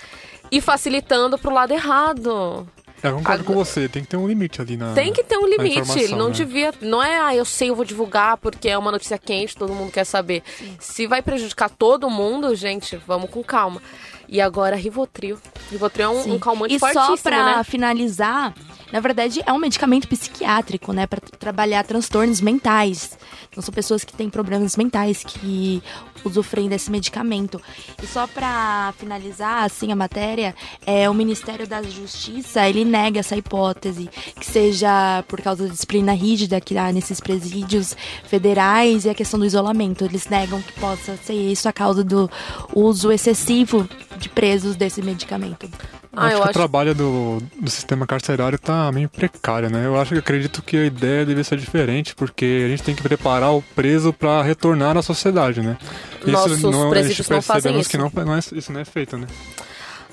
[0.51, 2.67] e facilitando pro lado errado.
[3.04, 4.93] É, eu concordo Agora- com você, tem que ter um limite ali na.
[4.93, 5.99] Tem que ter um limite.
[5.99, 6.34] Ele não né?
[6.34, 6.73] devia.
[6.82, 9.91] Não é, ah, eu sei, eu vou divulgar porque é uma notícia quente, todo mundo
[9.91, 10.41] quer saber.
[10.80, 13.82] Se vai prejudicar todo mundo, gente, vamos com calma.
[14.27, 15.38] E agora, Rivotril.
[15.71, 17.63] Rivotril é um, um calmante e fortíssimo, só pra né?
[17.63, 18.53] finalizar,
[18.91, 23.17] Na verdade, é um medicamento psiquiátrico, né, para trabalhar transtornos mentais.
[23.49, 25.81] Então, são pessoas que têm problemas mentais que
[26.23, 27.61] usufruem desse medicamento.
[28.01, 33.35] E só para finalizar, assim, a matéria, é o Ministério da Justiça, ele nega essa
[33.35, 34.09] hipótese,
[34.39, 39.39] que seja por causa da disciplina rígida que há nesses presídios federais e a questão
[39.39, 40.03] do isolamento.
[40.03, 42.29] Eles negam que possa ser isso a causa do
[42.73, 45.69] uso excessivo de presos desse medicamento.
[46.15, 46.49] Ah, acho que acho...
[46.49, 49.86] o trabalho do, do sistema carcerário tá meio precário, né?
[49.86, 53.04] Eu acho que acredito que a ideia deve ser diferente, porque a gente tem que
[53.04, 55.78] preparar o preso para retornar à sociedade, né?
[56.25, 57.89] Nossos isso não, presídios não fazem isso.
[57.89, 59.28] que não, não é, isso não é feito, né?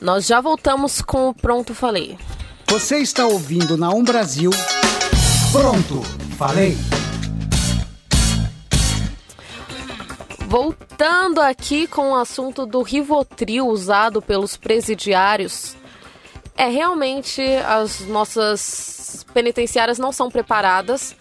[0.00, 2.18] Nós já voltamos com o Pronto Falei.
[2.66, 4.50] Você está ouvindo na Um Brasil.
[5.52, 6.02] Pronto,
[6.36, 6.76] falei.
[10.52, 15.74] Voltando aqui com o assunto do Rivotril usado pelos presidiários,
[16.54, 21.16] é realmente as nossas penitenciárias não são preparadas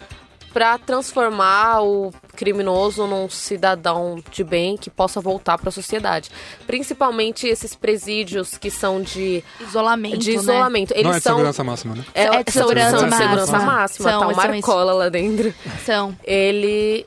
[0.51, 6.29] para transformar o criminoso num cidadão de bem que possa voltar para a sociedade.
[6.67, 10.17] Principalmente esses presídios que são de isolamento.
[10.17, 10.93] De isolamento.
[10.93, 10.99] Né?
[10.99, 12.03] Eles Não é são segurança máxima, né?
[12.13, 13.29] É, é de segurança, são máxima.
[13.29, 14.11] segurança máxima.
[14.11, 15.53] São, tá uma marcola lá dentro.
[15.85, 16.13] São.
[16.25, 17.05] Ele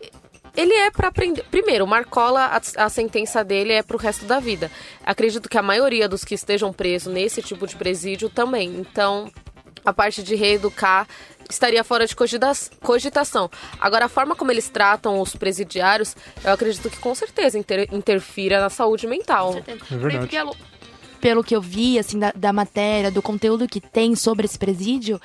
[0.56, 1.44] ele é para aprender.
[1.50, 4.70] Primeiro, o Marcola, a, a, sentença dele é para o resto da vida.
[5.04, 8.76] Acredito que a maioria dos que estejam presos nesse tipo de presídio também.
[8.76, 9.30] Então,
[9.84, 11.06] a parte de reeducar
[11.50, 12.16] estaria fora de
[12.80, 13.50] cogitação.
[13.78, 18.60] Agora, a forma como eles tratam os presidiários, eu acredito que com certeza inter, interfira
[18.60, 19.56] na saúde mental.
[19.66, 20.36] É verdade.
[21.20, 25.20] pelo que eu vi, assim, da, da matéria, do conteúdo que tem sobre esse presídio,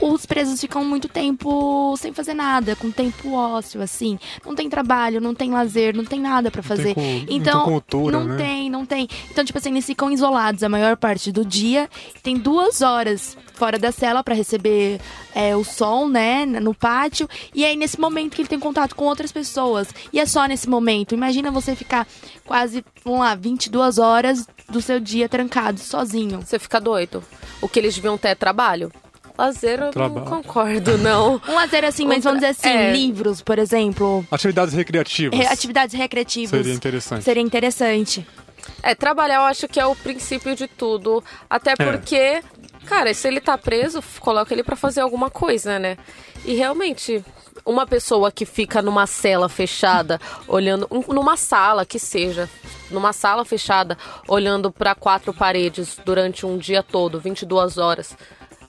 [0.00, 4.18] os presos ficam muito tempo sem fazer nada, com tempo ósseo, assim.
[4.44, 6.88] Não tem trabalho, não tem lazer, não tem nada para fazer.
[6.88, 8.36] Não tem, então, não, tem cultura, não né?
[8.36, 9.08] tem, não tem.
[9.30, 11.88] Então, tipo assim, eles ficam isolados a maior parte do dia.
[12.22, 15.00] Tem duas horas fora da cela para receber
[15.34, 17.28] é, o som, né, no pátio.
[17.54, 19.88] E aí, nesse momento que ele tem contato com outras pessoas.
[20.12, 21.14] E é só nesse momento.
[21.14, 22.06] Imagina você ficar
[22.44, 26.40] quase, vamos lá, 22 horas do seu dia trancado, sozinho.
[26.40, 27.24] Você fica doido.
[27.60, 28.92] O que eles deviam ter é trabalho.
[29.36, 30.24] Lazer eu Trabalho.
[30.24, 31.40] não concordo, não.
[31.48, 32.92] Um lazer assim, mas vamos dizer assim, é.
[32.92, 34.26] livros, por exemplo.
[34.30, 35.38] Atividades recreativas.
[35.38, 36.50] Re atividades recreativas.
[36.50, 37.24] Seria interessante.
[37.24, 38.26] Seria interessante.
[38.82, 41.22] É, trabalhar eu acho que é o princípio de tudo.
[41.48, 41.76] Até é.
[41.76, 42.42] porque,
[42.86, 45.98] cara, se ele tá preso, coloca ele para fazer alguma coisa, né?
[46.44, 47.22] E realmente,
[47.64, 52.48] uma pessoa que fica numa cela fechada, olhando, numa sala que seja,
[52.90, 58.16] numa sala fechada, olhando para quatro paredes durante um dia todo, 22 horas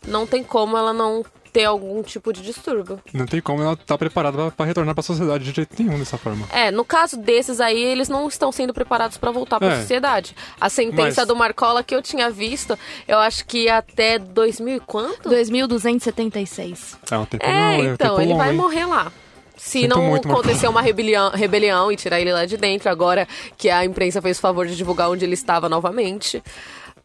[0.08, 1.24] não tem como ela não
[1.58, 3.00] ter algum tipo de distúrbio.
[3.12, 5.98] Não tem como ela estar tá preparada para retornar para a sociedade de jeito nenhum
[5.98, 6.46] dessa forma.
[6.52, 9.80] É, no caso desses aí, eles não estão sendo preparados para voltar para a é.
[9.80, 10.36] sociedade.
[10.62, 11.28] A sentença Mas...
[11.28, 15.30] do Marcola que eu tinha visto, eu acho que até 2000 e quanto?
[15.30, 16.98] 2276.
[17.10, 18.58] É, um tempo é não, é um então, tempo ele longo, vai hein?
[18.58, 19.12] morrer lá.
[19.56, 23.28] Se Sinto não muito, acontecer uma rebelião, rebelião e tirar ele lá de dentro, agora
[23.58, 26.43] que a imprensa fez o favor de divulgar onde ele estava novamente.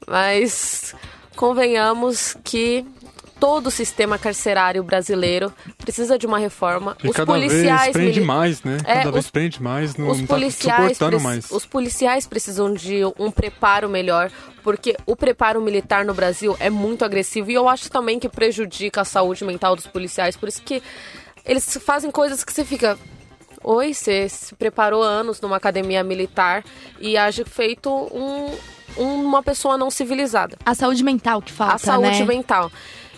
[0.07, 0.95] Mas
[1.37, 2.87] convenhamos que
[3.43, 6.97] todo o sistema carcerário brasileiro precisa de uma reforma.
[7.03, 8.79] E os cada policiais vez prende mais, né?
[8.85, 11.51] É, cada os, vez prende mais, não, os não tá policiais suportando mais.
[11.51, 14.31] Os policiais precisam de um preparo melhor,
[14.63, 19.01] porque o preparo militar no Brasil é muito agressivo e eu acho também que prejudica
[19.01, 20.81] a saúde mental dos policiais, por isso que
[21.45, 22.97] eles fazem coisas que você fica
[23.65, 26.65] Oi, você se preparou anos numa academia militar
[26.99, 28.51] e age feito um,
[28.97, 30.57] uma pessoa não civilizada.
[30.65, 32.25] A saúde mental que falta, A saúde né?
[32.25, 32.71] mental.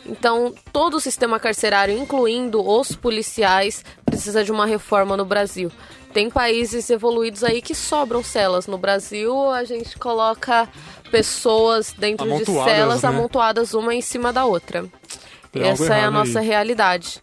[0.06, 5.72] Então, todo o sistema carcerário, incluindo os policiais, precisa de uma reforma no Brasil.
[6.12, 8.66] Tem países evoluídos aí que sobram celas.
[8.66, 10.68] No Brasil, a gente coloca
[11.10, 13.08] pessoas dentro de celas né?
[13.08, 14.84] amontoadas uma em cima da outra.
[15.50, 16.46] Tem Essa é a nossa aí.
[16.46, 17.22] realidade.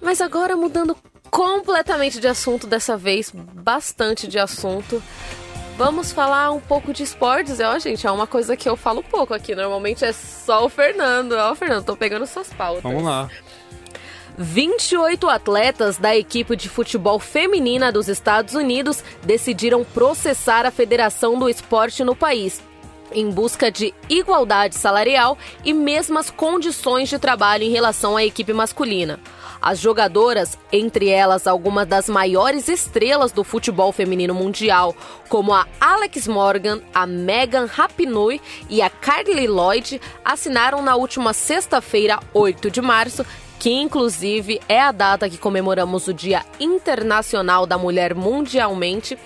[0.00, 0.96] Mas agora mudando
[1.30, 5.02] completamente de assunto dessa vez, bastante de assunto.
[5.80, 8.06] Vamos falar um pouco de esportes, ó, gente.
[8.06, 9.54] É uma coisa que eu falo pouco aqui.
[9.54, 11.32] Normalmente é só o Fernando.
[11.32, 12.82] Ó, Fernando, tô pegando suas pautas.
[12.82, 13.30] Vamos lá.
[14.36, 21.48] 28 atletas da equipe de futebol feminina dos Estados Unidos decidiram processar a Federação do
[21.48, 22.60] Esporte no país.
[23.10, 29.18] Em busca de igualdade salarial e mesmas condições de trabalho em relação à equipe masculina.
[29.62, 34.96] As jogadoras, entre elas algumas das maiores estrelas do futebol feminino mundial,
[35.28, 42.18] como a Alex Morgan, a Megan Rapinoe e a Carly Lloyd, assinaram na última sexta-feira,
[42.32, 43.24] 8 de março,
[43.58, 49.18] que inclusive é a data que comemoramos o Dia Internacional da Mulher mundialmente,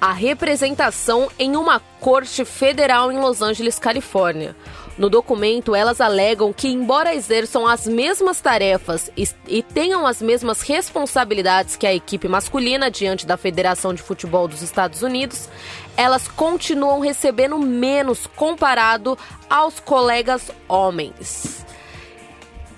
[0.00, 4.56] a representação em uma corte federal em Los Angeles, Califórnia.
[5.02, 9.10] No documento, elas alegam que, embora exerçam as mesmas tarefas
[9.48, 14.62] e, tenham as mesmas responsabilidades que a equipe masculina diante da Federação de Futebol dos
[14.62, 15.48] Estados Unidos,
[15.96, 19.18] elas continuam recebendo menos comparado
[19.50, 21.66] aos colegas homens.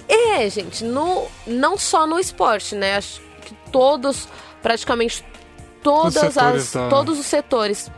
[0.09, 2.97] É, gente, no, não só no esporte, né?
[2.97, 4.27] Acho que todos,
[4.63, 5.23] praticamente
[5.83, 6.89] todas as, da...
[6.89, 7.91] todos os setores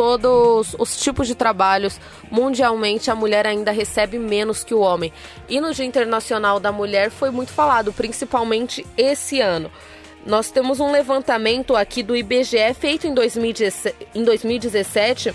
[0.00, 5.12] todos os tipos de trabalhos, mundialmente a mulher ainda recebe menos que o homem.
[5.46, 9.70] E no Dia Internacional da Mulher foi muito falado, principalmente esse ano.
[10.24, 15.34] Nós temos um levantamento aqui do IBGE feito em 2017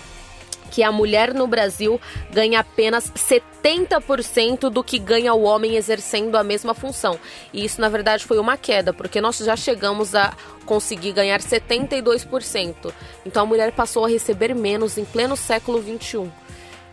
[0.70, 2.00] que a mulher no Brasil
[2.32, 7.18] ganha apenas 70% do que ganha o homem exercendo a mesma função.
[7.52, 10.32] E isso, na verdade, foi uma queda, porque nós já chegamos a
[10.64, 12.92] conseguir ganhar 72%.
[13.24, 16.30] Então a mulher passou a receber menos em pleno século XXI.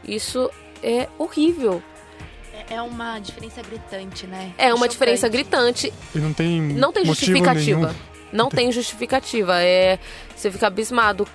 [0.03, 0.49] Isso
[0.81, 1.81] é horrível.
[2.69, 4.53] É uma diferença gritante, né?
[4.57, 4.91] É uma Chocante.
[4.91, 5.93] diferença gritante.
[6.15, 7.87] E não tem Não tem justificativa.
[7.87, 7.95] Nenhum.
[8.31, 9.61] Não tem justificativa.
[9.61, 9.99] É,
[10.35, 11.27] você fica abismado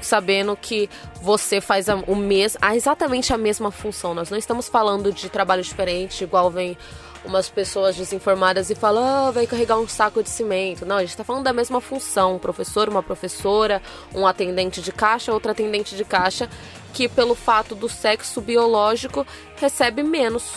[0.00, 0.88] sabendo que
[1.20, 4.14] você faz a, o mes, a, exatamente a mesma função.
[4.14, 6.76] Nós não estamos falando de trabalho diferente, igual vem
[7.24, 10.84] umas pessoas desinformadas e falam, oh, vai carregar um saco de cimento.
[10.84, 12.36] Não, a gente está falando da mesma função.
[12.36, 13.80] Um professor, uma professora,
[14.14, 16.48] um atendente de caixa, outro atendente de caixa,
[16.92, 19.26] que pelo fato do sexo biológico
[19.56, 20.52] recebe menos.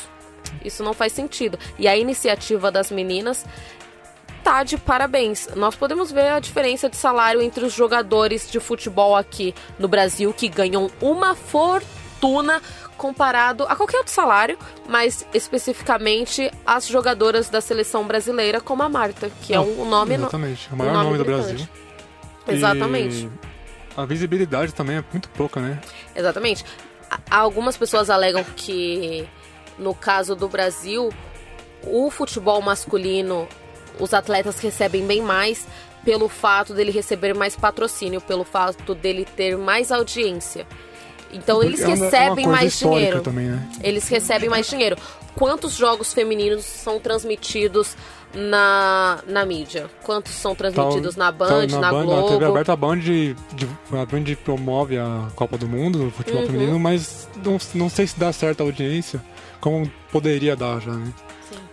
[0.64, 1.58] Isso não faz sentido.
[1.80, 3.46] E a iniciativa das meninas
[4.48, 5.50] tá de parabéns.
[5.58, 10.34] Nós podemos ver a diferença de salário entre os jogadores de futebol aqui no Brasil
[10.34, 12.62] que ganham uma fortuna
[12.96, 19.30] comparado a qualquer outro salário, mas especificamente as jogadoras da seleção brasileira, como a Marta,
[19.42, 21.68] que Não, é um nome Exatamente, o maior um nome, nome do Brasil.
[22.48, 23.26] Exatamente.
[23.26, 25.82] E a visibilidade também é muito pouca, né?
[26.16, 26.64] Exatamente.
[27.30, 29.28] Algumas pessoas alegam que
[29.78, 31.10] no caso do Brasil,
[31.84, 33.46] o futebol masculino
[34.00, 35.66] os atletas recebem bem mais
[36.04, 40.66] pelo fato dele receber mais patrocínio, pelo fato dele ter mais audiência.
[41.34, 43.22] Então eles é recebem é mais dinheiro.
[43.22, 43.70] Também, né?
[43.84, 44.96] Eles recebem mais dinheiro.
[45.36, 47.96] Quantos jogos femininos são transmitidos
[48.34, 49.90] na, na mídia?
[50.04, 52.22] Quantos são transmitidos tá, na Band, tá na, na Band, Globo?
[52.22, 53.00] Na TV aberta, a Band,
[53.92, 56.48] a Band promove a Copa do Mundo, o futebol uhum.
[56.48, 59.22] feminino, mas não, não sei se dá certa audiência,
[59.60, 61.14] como poderia dar já, né?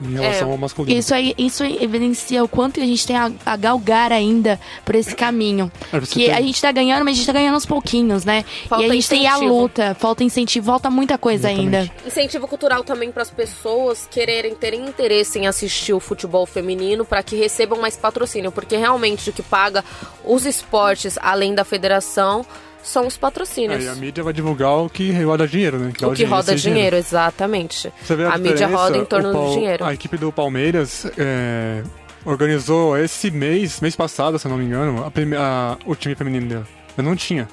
[0.01, 0.53] Em relação é.
[0.53, 0.99] ao masculino.
[0.99, 5.15] Isso, aí, isso evidencia o quanto a gente tem a, a galgar ainda por esse
[5.15, 5.71] caminho.
[5.93, 6.33] É, que tem...
[6.33, 8.45] a gente tá ganhando, mas a gente tá ganhando aos pouquinhos, né?
[8.69, 9.23] Falta e a gente incentivo.
[9.23, 11.77] tem a luta, falta incentivo, falta muita coisa Exatamente.
[11.77, 11.93] ainda.
[12.07, 17.23] Incentivo cultural também para as pessoas quererem terem interesse em assistir o futebol feminino para
[17.23, 19.85] que recebam mais patrocínio, porque realmente o que paga
[20.25, 22.45] os esportes além da federação
[22.85, 23.83] são os patrocínios.
[23.83, 25.93] É, e a mídia vai divulgar o que roda dinheiro, né?
[25.97, 27.93] Que o que roda dinheiro, dinheiro, exatamente.
[28.03, 29.85] Você vê a, a mídia roda em torno do dinheiro.
[29.85, 31.83] A equipe do Palmeiras é,
[32.25, 36.69] organizou esse mês, mês passado, se não me engano, a, a, o time feminino dela.
[36.97, 37.49] Eu não tinha.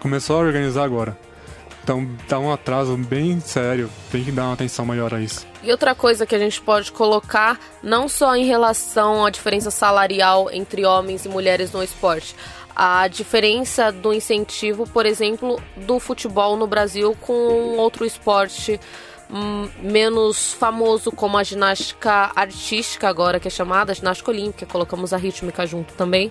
[0.00, 1.18] Começou a organizar agora.
[1.82, 5.46] Então tá um atraso bem sério, tem que dar uma atenção maior a isso.
[5.62, 10.50] E outra coisa que a gente pode colocar, não só em relação à diferença salarial
[10.52, 12.36] entre homens e mulheres no esporte,
[12.80, 18.78] a diferença do incentivo, por exemplo, do futebol no Brasil com outro esporte
[19.28, 25.16] hum, menos famoso como a ginástica artística agora que é chamada ginástica olímpica, colocamos a
[25.16, 26.30] rítmica junto também,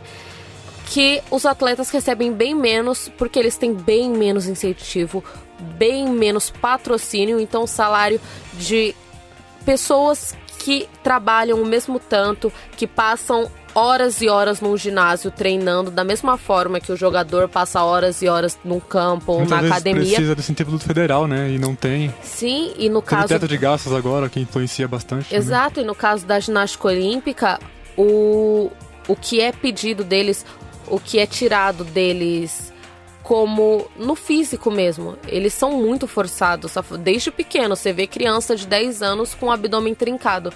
[0.85, 5.21] que os atletas recebem bem menos porque eles têm bem menos incentivo,
[5.59, 8.21] bem menos patrocínio, então salário
[8.53, 8.95] de
[9.65, 16.03] pessoas que trabalham o mesmo tanto, que passam horas e horas num ginásio treinando da
[16.03, 20.03] mesma forma que o jogador passa horas e horas num campo ou na academia.
[20.03, 21.51] precisa desse incentivo federal, né?
[21.51, 22.11] E não tem.
[22.23, 25.33] Sim, e no Teve caso teto de gastos agora que influencia bastante.
[25.35, 25.83] Exato, também.
[25.83, 27.59] e no caso da ginástica olímpica,
[27.95, 28.71] o
[29.07, 30.45] o que é pedido deles,
[30.87, 32.73] o que é tirado deles
[33.23, 35.17] como no físico mesmo.
[35.27, 37.75] Eles são muito forçados, desde pequeno.
[37.75, 40.51] Você vê criança de 10 anos com o abdômen trincado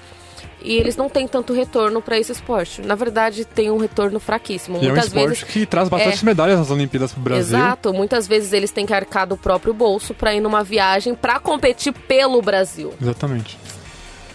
[0.62, 2.82] e eles não têm tanto retorno para esse esporte.
[2.82, 4.78] Na verdade, tem um retorno fraquíssimo.
[4.78, 7.58] E muitas é um esporte vezes, que traz bastante é, medalhas nas Olimpíadas pro Brasil.
[7.58, 11.40] Exato, muitas vezes eles têm que arcar do próprio bolso para ir numa viagem para
[11.40, 12.94] competir pelo Brasil.
[13.02, 13.58] Exatamente.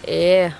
[0.03, 0.51] É,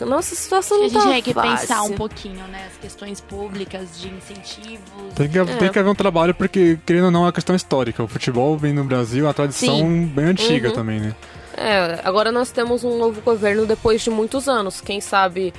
[0.00, 2.66] nossa situação não tá A gente tem que pensar um pouquinho, né?
[2.70, 5.14] As questões públicas de incentivos.
[5.14, 5.44] Tem que, é.
[5.44, 8.02] tem que haver um trabalho, porque, querendo ou não, é uma questão histórica.
[8.02, 10.06] O futebol vem no Brasil, a tradição Sim.
[10.06, 10.74] bem antiga uhum.
[10.74, 11.14] também, né?
[11.56, 14.80] É, agora nós temos um novo governo depois de muitos anos.
[14.80, 15.54] Quem sabe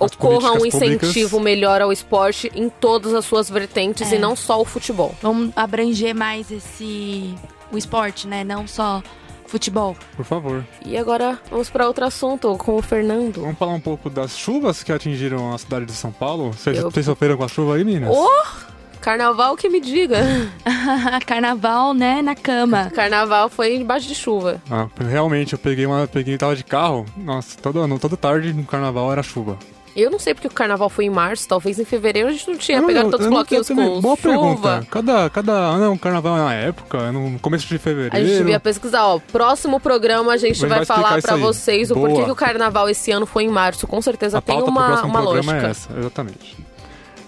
[0.00, 1.42] as ocorra um incentivo públicas.
[1.42, 4.16] melhor ao esporte em todas as suas vertentes é.
[4.16, 5.14] e não só o futebol.
[5.20, 7.34] Vamos abranger mais esse
[7.70, 8.44] o esporte, né?
[8.44, 9.02] Não só
[9.46, 9.96] Futebol.
[10.16, 10.64] Por favor.
[10.84, 13.42] E agora vamos para outro assunto com o Fernando.
[13.42, 16.52] Vamos falar um pouco das chuvas que atingiram a cidade de São Paulo?
[16.52, 18.10] Vocês, Eu- vocês sofreram com a chuva aí, meninas?
[18.12, 18.73] Oh!
[19.04, 20.16] Carnaval que me diga.
[21.26, 22.90] Carnaval, né, na cama.
[22.94, 24.62] Carnaval foi embaixo de chuva.
[24.70, 26.06] Ah, realmente, eu peguei uma.
[26.06, 27.04] Peguei, tava de carro.
[27.16, 29.58] Nossa, todo ano, toda tarde no carnaval era chuva.
[29.94, 32.56] Eu não sei porque o carnaval foi em março, talvez em fevereiro a gente não
[32.56, 34.28] tinha Eu pegado não- todos os não- bloquinhos com Boa chuva.
[34.28, 34.86] pergunta.
[34.90, 38.16] Cada, cada ano é um carnaval na época, no começo de fevereiro.
[38.16, 39.20] A gente devia pesquisar, ó.
[39.20, 41.40] Próximo programa a gente Vai- vai, vai explicar falar aí.
[41.42, 42.08] vocês o Boa.
[42.08, 43.86] porquê que o carnaval esse ano foi em março.
[43.86, 45.66] Com certeza A tem pauta pro uma, próximo uma programa lógica.
[45.68, 46.63] é essa, exatamente.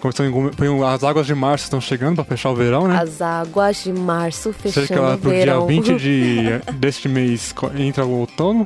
[0.01, 2.99] Começando em, as águas de março estão chegando pra fechar o verão, né?
[3.01, 5.66] As águas de março fechando lá o pro verão.
[5.66, 6.42] dia 20 de,
[6.78, 8.64] deste mês entra o outono.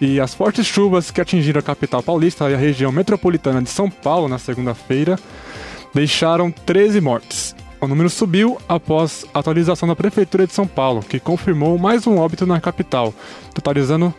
[0.00, 3.90] E as fortes chuvas que atingiram a capital paulista e a região metropolitana de São
[3.90, 5.18] Paulo na segunda-feira
[5.94, 7.56] deixaram 13 mortes.
[7.80, 12.18] O número subiu após a atualização da Prefeitura de São Paulo, que confirmou mais um
[12.18, 13.14] óbito na capital,
[13.54, 14.14] totalizando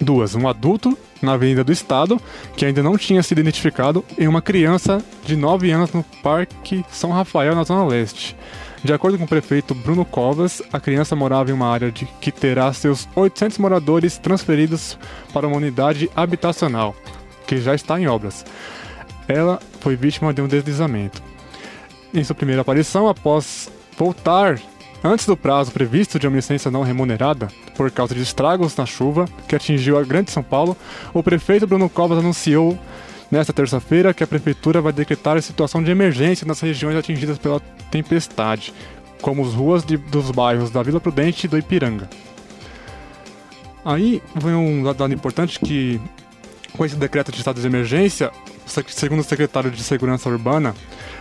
[0.00, 2.20] duas: um adulto na Avenida do Estado,
[2.56, 7.10] que ainda não tinha sido identificado, e uma criança de 9 anos no Parque São
[7.10, 8.36] Rafael, na Zona Leste.
[8.84, 12.30] De acordo com o prefeito Bruno Covas, a criança morava em uma área de, que
[12.30, 14.98] terá seus 800 moradores transferidos
[15.32, 16.94] para uma unidade habitacional,
[17.46, 18.44] que já está em obras.
[19.26, 21.22] Ela foi vítima de um deslizamento.
[22.12, 24.60] Em sua primeira aparição, após voltar
[25.04, 29.26] antes do prazo previsto de uma licença não remunerada por causa de estragos na chuva
[29.46, 30.76] que atingiu a Grande São Paulo,
[31.12, 32.78] o prefeito Bruno Covas anunciou
[33.30, 37.60] nesta terça-feira que a prefeitura vai decretar a situação de emergência nas regiões atingidas pela
[37.90, 38.72] tempestade,
[39.20, 42.08] como as ruas de- dos bairros da Vila Prudente e do Ipiranga.
[43.84, 46.00] Aí vem um dado importante que
[46.76, 48.32] com esse decreto de estado de emergência,
[48.88, 50.74] segundo o secretário de Segurança Urbana,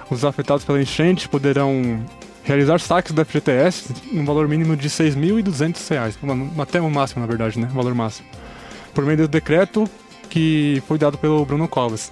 [0.09, 2.03] os afetados pela enchente poderão
[2.43, 7.27] realizar saques do FGTS no valor mínimo de 6.200 reais, um- até o máximo, na
[7.27, 7.67] verdade, né?
[7.71, 8.27] O valor máximo.
[8.93, 9.89] Por meio do decreto
[10.29, 12.11] que foi dado pelo Bruno Covas.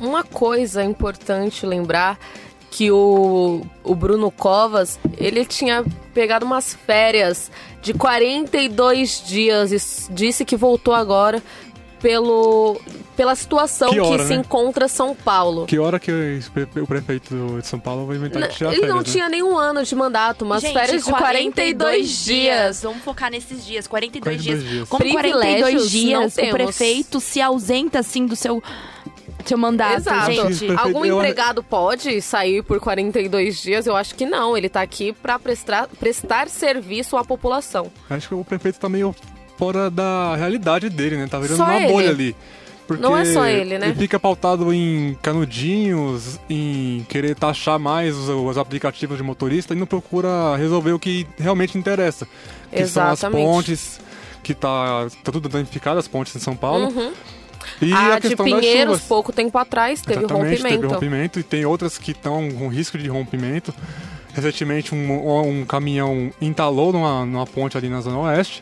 [0.00, 2.18] Uma coisa importante lembrar
[2.70, 7.50] que o, o Bruno Covas, ele tinha pegado umas férias
[7.82, 9.72] de 42 dias
[10.08, 11.42] e disse que voltou agora
[12.02, 12.78] pelo
[13.16, 14.36] pela situação Que que, hora, se né?
[14.36, 15.66] encontra São Paulo.
[15.66, 18.80] Que hora que o pre- o prefeito de São Paulo vai inventar de tirar Ele
[18.80, 19.08] férias, não né?
[19.08, 22.82] tinha nenhum ano de mandato, umas Gente, férias de 42 dias.
[22.82, 24.72] Vamos focar nesses dias, 42, 42 dias.
[24.72, 24.88] dias.
[24.88, 26.52] Como Privilégios 42 não dias o temos.
[26.52, 28.62] prefeito se ausenta assim do seu
[29.44, 30.30] seu mandato, Exato.
[30.32, 30.44] gente.
[30.58, 33.86] Prefeito, Algum eu- empregado pode sair por 42 dias?
[33.88, 34.56] Eu acho que não.
[34.56, 37.90] Ele tá aqui para prestar, prestar serviço à população.
[38.08, 39.14] Acho que o prefeito tá meio
[39.62, 41.28] fora da realidade dele, né?
[41.28, 41.92] Tá virando Só uma ele.
[41.92, 42.36] bolha ali.
[42.84, 43.90] Porque Não é só ele, né?
[43.90, 49.76] Ele fica pautado em canudinhos, em querer taxar mais os, os aplicativos de motorista e
[49.76, 52.26] não procura resolver o que realmente interessa.
[52.72, 53.46] Que são as Exatamente.
[53.46, 54.00] pontes,
[54.42, 56.88] que tá, tá tudo danificado, as pontes em São Paulo.
[56.88, 57.12] Uhum.
[57.80, 60.80] E a a de Pinheiros, pouco tempo atrás, teve Exatamente, rompimento.
[60.80, 63.72] Teve rompimento e tem outras que estão com risco de rompimento.
[64.34, 68.60] Recentemente, um, um caminhão entalou numa, numa ponte ali na Zona Oeste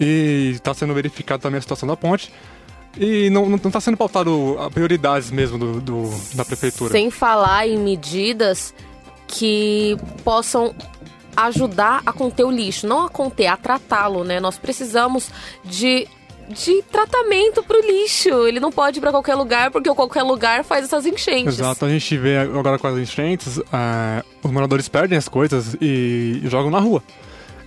[0.00, 2.32] e está sendo verificada também a situação da ponte.
[2.96, 6.92] E não está sendo pautado a prioridades mesmo do, do- da prefeitura.
[6.92, 8.72] Sem falar em medidas
[9.26, 10.72] que possam
[11.36, 14.38] ajudar a conter o lixo, não a conter, a tratá-lo, né?
[14.40, 15.28] Nós precisamos
[15.64, 16.06] de
[16.46, 18.46] de tratamento pro lixo.
[18.46, 21.58] Ele não pode ir pra qualquer lugar porque qualquer lugar faz essas enchentes.
[21.58, 26.42] Exato, a gente vê agora com as enchentes, ah, os moradores perdem as coisas e
[26.44, 27.02] jogam na rua.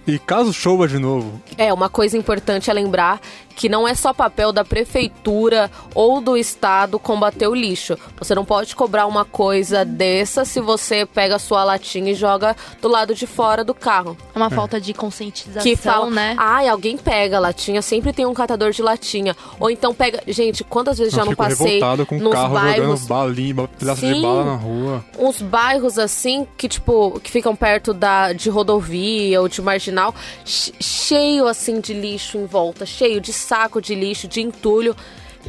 [0.08, 3.20] E caso chova de novo, É, uma coisa importante é lembrar
[3.58, 7.97] que não é só papel da prefeitura ou do estado combater o lixo.
[8.20, 12.55] Você não pode cobrar uma coisa dessa se você pega a sua latinha e joga
[12.82, 14.16] do lado de fora do carro.
[14.34, 16.36] É uma falta de conscientização, Que fala, né?
[16.38, 19.36] ai, alguém pega a latinha, sempre tem um catador de latinha.
[19.60, 20.22] Ou então pega.
[20.28, 24.05] Gente, quantas vezes eu já não passei revoltado com nos carro bairros jogando balinha, pedaço
[24.05, 25.03] de bala na rua.
[25.18, 30.14] uns bairros assim que tipo que ficam perto da de rodovia ou de marginal
[30.45, 34.95] che- cheio assim de lixo em volta cheio de saco de lixo de entulho.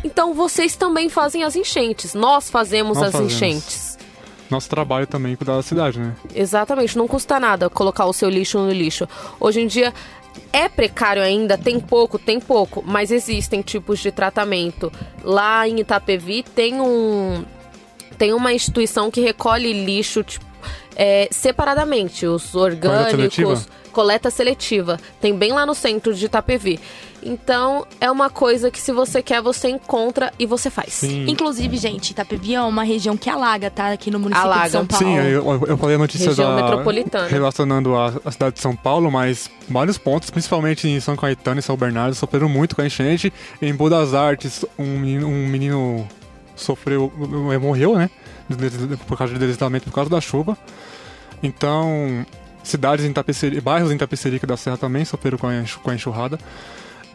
[0.05, 2.15] Então vocês também fazem as enchentes.
[2.15, 3.33] Nós fazemos Nós as fazemos.
[3.35, 3.99] enchentes.
[4.49, 6.15] Nosso trabalho também é cuidar da cidade, né?
[6.35, 6.97] exatamente.
[6.97, 9.07] Não custa nada colocar o seu lixo no lixo.
[9.39, 9.93] Hoje em dia
[10.53, 14.91] é precário ainda, tem pouco, tem pouco, mas existem tipos de tratamento.
[15.23, 17.45] Lá em Itapevi tem um
[18.17, 20.45] tem uma instituição que recolhe lixo tipo,
[20.97, 23.67] é, separadamente, os orgânicos, seletiva?
[23.93, 24.99] coleta seletiva.
[25.21, 26.79] Tem bem lá no centro de Itapevi.
[27.23, 30.95] Então, é uma coisa que se você quer, você encontra e você faz.
[30.95, 31.27] Sim.
[31.29, 33.91] Inclusive, gente, Itapevi é uma região que alaga, tá?
[33.91, 34.65] Aqui no município Alaga.
[34.67, 35.05] de São Paulo.
[35.05, 37.27] Sim, eu, eu falei a notícia Região da, metropolitana.
[37.29, 41.63] relacionando a, a cidade de São Paulo, mas vários pontos, principalmente em São Caetano e
[41.63, 43.33] São Bernardo, sofreram muito com a enchente.
[43.61, 46.07] Em Boa das Artes, um menino, um menino
[46.55, 47.13] sofreu,
[47.61, 48.11] morreu, né?
[49.07, 50.57] Por causa de deslizamento, por causa da chuva.
[51.43, 52.27] Então,
[52.63, 56.39] cidades em Tapeceri, bairros em Tapecerica da Serra também sofreram com a, enxurrada.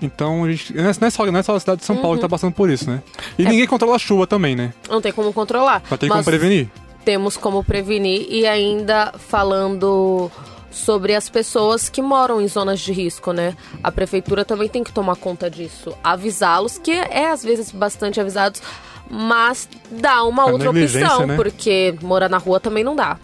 [0.02, 2.18] Então, a gente, não, é, é só, não é só a cidade de São Paulo
[2.18, 3.02] que tá passando por isso, né?
[3.38, 4.74] E ninguém controla a chuva também, né?
[4.90, 5.82] Não tem como controlar.
[5.90, 6.70] Mas como prevenir.
[7.06, 10.30] temos como prevenir e ainda falando
[10.74, 13.56] sobre as pessoas que moram em zonas de risco, né?
[13.82, 18.62] A prefeitura também tem que tomar conta disso, avisá-los, que é às vezes bastante avisados,
[19.10, 21.36] mas dá uma A outra opção, né?
[21.36, 23.18] porque morar na rua também não dá.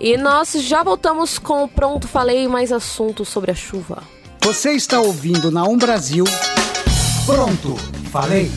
[0.00, 4.02] E nós já voltamos com o Pronto Falei mais assuntos sobre a chuva.
[4.42, 6.24] Você está ouvindo na Um Brasil.
[7.26, 7.76] Pronto,
[8.10, 8.50] falei.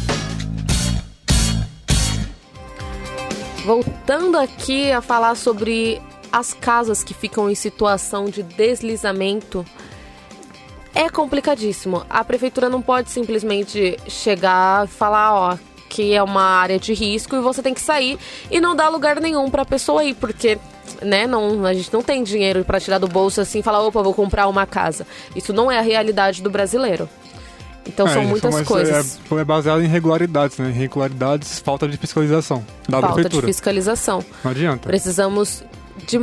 [3.65, 6.01] Voltando aqui a falar sobre
[6.31, 9.65] as casas que ficam em situação de deslizamento,
[10.93, 12.05] é complicadíssimo.
[12.09, 15.57] A prefeitura não pode simplesmente chegar e falar, ó,
[15.91, 18.17] que é uma área de risco e você tem que sair
[18.49, 20.57] e não dar lugar nenhum pra pessoa ir, porque
[21.01, 24.01] né, não, a gente não tem dinheiro pra tirar do bolso assim e falar, opa,
[24.01, 25.05] vou comprar uma casa.
[25.35, 27.09] Isso não é a realidade do brasileiro.
[27.85, 29.19] Então são É, muitas mas coisas.
[29.29, 30.69] É, é baseado em irregularidades, né?
[30.69, 33.47] Irregularidades, falta de fiscalização da Falta de prefeitura.
[33.47, 34.23] fiscalização.
[34.43, 34.87] Não adianta.
[34.87, 35.63] Precisamos
[36.05, 36.17] de.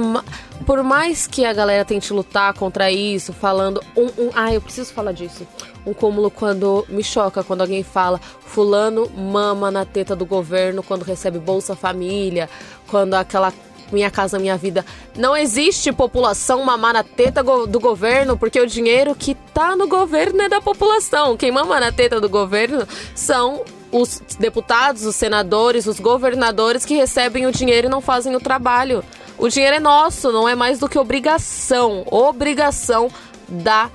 [0.67, 3.81] Por mais que a galera tente lutar contra isso, falando.
[3.97, 5.47] Um, um, ah, eu preciso falar disso.
[5.87, 11.03] Um cúmulo quando me choca quando alguém fala Fulano mama na teta do governo quando
[11.03, 12.49] recebe Bolsa Família,
[12.89, 13.53] quando aquela.
[13.91, 14.85] Minha casa, minha vida.
[15.17, 20.43] Não existe população mamar na teta do governo, porque o dinheiro que tá no governo
[20.43, 21.39] é da população.
[21.39, 27.47] Quem mama na teta do governo são os deputados, os senadores, os governadores que recebem
[27.47, 29.03] o dinheiro e não fazem o trabalho.
[29.39, 32.05] O dinheiro é nosso, não é mais do que obrigação.
[32.11, 33.09] Obrigação
[33.49, 33.91] da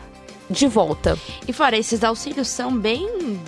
[0.50, 1.18] de volta.
[1.48, 3.40] E fora, esses auxílios são bem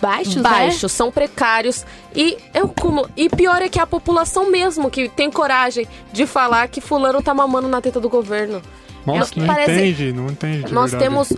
[0.00, 0.42] baixos, né?
[0.42, 5.08] Baixos, são precários e eu como e pior é que é a população mesmo que
[5.10, 8.62] tem coragem de falar que fulano tá mamando na teta do governo.
[9.04, 10.64] Nossa, É, não parece- entende, não entende.
[10.64, 11.10] de Nós verdade.
[11.10, 11.32] temos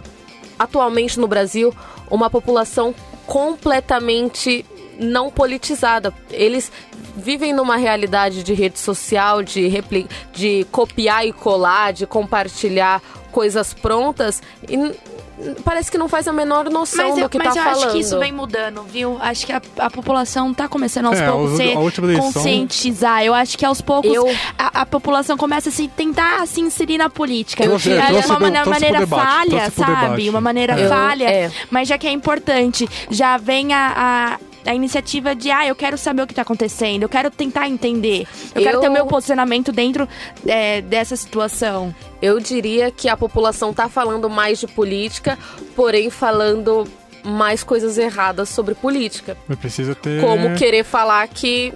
[0.59, 1.75] atualmente no Brasil
[2.11, 2.95] uma população
[3.27, 4.65] completamente
[4.99, 6.13] não politizada.
[6.31, 6.71] Eles
[7.17, 13.73] vivem numa realidade de rede social, de, repli de copiar e colar, de compartilhar coisas
[13.73, 14.77] prontas e
[15.65, 17.83] parece que não faz a menor noção Mas, do eu, que mas tá eu falando.
[17.85, 19.17] acho que isso vem mudando, viu?
[19.21, 23.25] Acho que a, a população tá começando aos É, poucos a- ser a conscientizar.
[23.25, 24.29] Eu acho que aos poucos Eu-
[24.59, 27.65] a, a população começa a se tentar se inserir na política.
[27.65, 30.29] Trouxe- Eu- é, é uma pro maneira falha, sabe?
[30.29, 31.51] Uma maneira Eu- falha, é.
[31.71, 36.23] mas já que é importante, já vem a, a iniciativa de, ah, eu quero saber
[36.23, 39.73] o que tá acontecendo, eu quero tentar entender, eu, quero Eu- ter o meu posicionamento
[39.73, 40.09] dentro
[40.47, 41.95] é, dessa situação.
[42.21, 45.39] Eu diria que a população tá falando mais de política,
[45.75, 46.87] porém falando
[47.25, 49.37] mais coisas erradas sobre política.
[49.49, 51.73] Mas Precisa ter Como querer falar que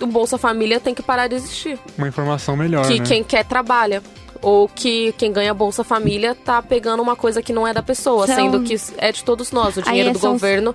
[0.00, 1.78] o Bolsa Família tem que parar de existir.
[1.98, 3.04] uma informação melhor, que né?
[3.06, 4.02] quem quer trabalha.
[4.42, 8.26] Ou que quem ganha Bolsa Família tá pegando uma coisa que não é da pessoa,
[8.26, 9.76] São- sendo que é de todos nós.
[9.76, 10.74] O dinheiro Aí do são- governo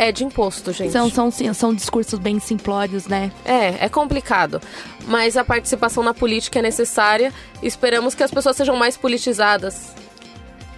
[0.00, 0.92] é de imposto, gente.
[0.92, 3.30] São, são, são discursos bem simplórios, né?
[3.44, 4.60] É, é complicado.
[5.06, 7.32] Mas a participação na política é necessária.
[7.62, 9.92] Esperamos que as pessoas sejam mais politizadas.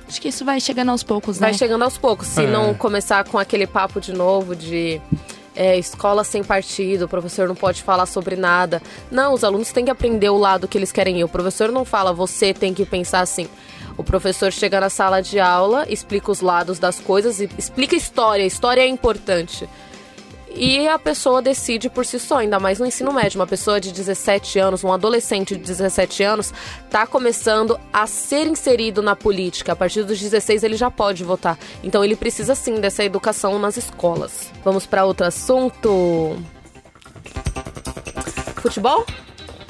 [0.08, 1.46] Acho que isso vai chegando aos poucos, né?
[1.46, 2.26] Vai chegando aos poucos.
[2.26, 2.46] Se É.
[2.46, 5.00] não começar com aquele papo de novo de
[5.54, 8.80] é, escola sem partido, o professor não pode falar sobre nada.
[9.10, 11.24] Não, os alunos têm que aprender o lado que eles querem ir.
[11.24, 13.48] O professor não fala, você tem que pensar assim.
[13.96, 18.44] O professor chega na sala de aula, explica os lados das coisas, e explica história.
[18.44, 19.68] História é importante.
[20.54, 23.40] E a pessoa decide por si só, ainda mais no ensino médio.
[23.40, 26.52] Uma pessoa de 17 anos, um adolescente de 17 anos,
[26.90, 29.72] tá começando a ser inserido na política.
[29.72, 31.58] A partir dos 16 ele já pode votar.
[31.82, 34.52] Então ele precisa sim dessa educação nas escolas.
[34.64, 36.36] Vamos para outro assunto.
[38.56, 39.04] Futebol?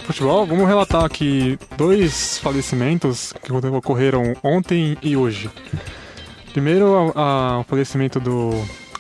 [0.04, 5.48] Futebol, vamos relatar aqui dois falecimentos que ocorreram ontem e hoje.
[6.52, 8.50] Primeiro, o falecimento do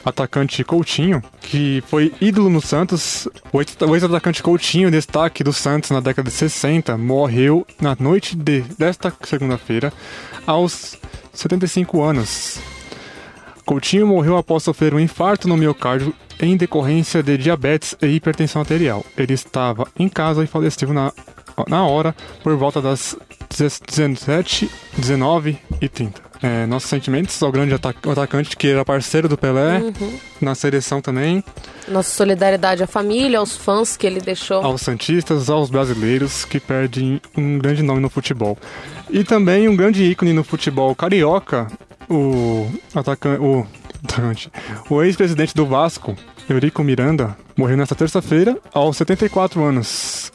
[0.04, 3.28] atacante Coutinho, que foi ídolo no Santos.
[3.52, 8.36] O ex- o ex-atacante Coutinho, destaque do Santos na década de 60, morreu na noite
[8.36, 9.92] de- desta segunda-feira,
[10.46, 10.96] aos
[11.32, 12.58] 75 anos.
[13.64, 19.04] Coutinho morreu após sofrer um infarto no miocárdio em decorrência de diabetes e hipertensão arterial.
[19.16, 21.12] Ele estava em casa e faleceu na,
[21.68, 23.16] na hora, por volta das
[23.56, 26.20] 17, 19 e 30.
[26.42, 30.18] É, nossos sentimentos ao grande atacante que era parceiro do Pelé, uhum.
[30.40, 31.44] na seleção também.
[31.86, 34.60] Nossa solidariedade à família, aos fãs que ele deixou.
[34.60, 38.58] Aos Santistas, aos brasileiros que perdem um grande nome no futebol.
[39.08, 41.68] E também um grande ícone no futebol carioca,
[42.10, 43.66] o atacante, o,
[44.90, 46.16] o ex-presidente do Vasco,
[46.48, 50.32] Eurico Miranda, morreu nesta terça-feira aos 74 anos.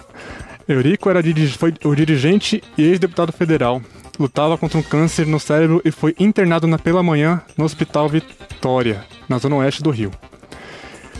[0.68, 1.22] Eurico era
[1.58, 3.82] foi o dirigente e ex-deputado federal
[4.20, 9.04] lutava contra um câncer no cérebro e foi internado na pela manhã no Hospital Vitória,
[9.28, 10.12] na zona oeste do Rio.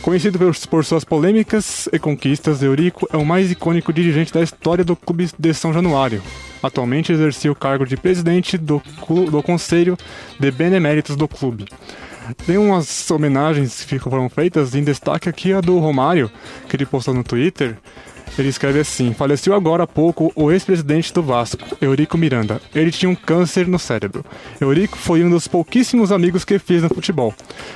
[0.02, 0.38] Conhecido
[0.70, 5.28] por suas polêmicas e conquistas, Eurico é o mais icônico dirigente da história do Clube
[5.38, 6.22] de São Januário.
[6.62, 8.80] Atualmente exercia o cargo de presidente do,
[9.30, 9.98] do Conselho
[10.38, 11.66] de Beneméritos do clube.
[12.46, 16.30] Tem umas homenagens que foram feitas, em destaque aqui a do Romário,
[16.68, 17.76] que ele postou no Twitter,
[18.36, 22.60] ele escreve assim: Faleceu agora há pouco o ex-presidente do Vasco, Eurico Miranda.
[22.74, 24.24] Ele tinha um câncer no cérebro.
[24.60, 27.34] Eurico foi um dos pouquíssimos amigos que fiz no futebol.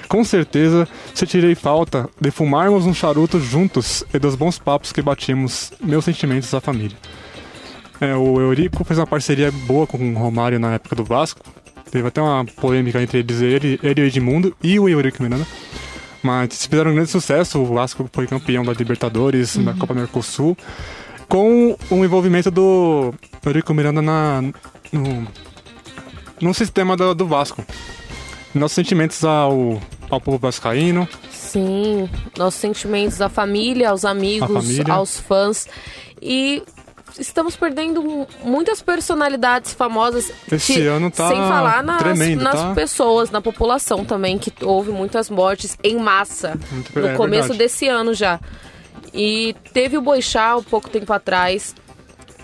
[0.09, 5.03] Com certeza, se tirei falta de fumarmos um charuto juntos e dos bons papos que
[5.03, 6.97] batimos, meus sentimentos à família.
[8.01, 11.41] É, o Eurico fez uma parceria boa com o Romário na época do Vasco.
[11.91, 15.47] Teve até uma polêmica entre eles, ele, ele e o Edmundo e o Eurico Miranda.
[16.23, 17.59] Mas fizeram um grande sucesso.
[17.59, 19.65] O Vasco foi campeão da Libertadores, uhum.
[19.65, 20.57] da Copa Mercosul,
[21.29, 23.13] com o envolvimento do
[23.45, 24.43] Eurico Miranda na,
[24.93, 25.27] no,
[26.41, 27.65] no sistema do, do Vasco.
[28.55, 31.09] Nossos sentimentos ao, ao povo vascaíno.
[31.31, 34.95] Sim, nossos sentimentos à família, aos amigos, família.
[34.95, 35.67] aos fãs.
[36.21, 36.63] E
[37.19, 40.33] estamos perdendo muitas personalidades famosas.
[40.51, 42.75] Esse que, ano tá Sem falar nas, tremendo, nas tá?
[42.75, 47.59] pessoas, na população também, que houve muitas mortes em massa Muito, no é começo verdade.
[47.59, 48.41] desse ano já.
[49.15, 51.75] E teve o Boixá um pouco tempo atrás,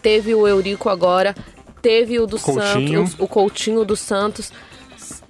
[0.02, 1.34] teve o Eurico agora,
[1.80, 3.06] teve o do Coutinho.
[3.06, 4.52] Santos, o Coutinho dos Santos.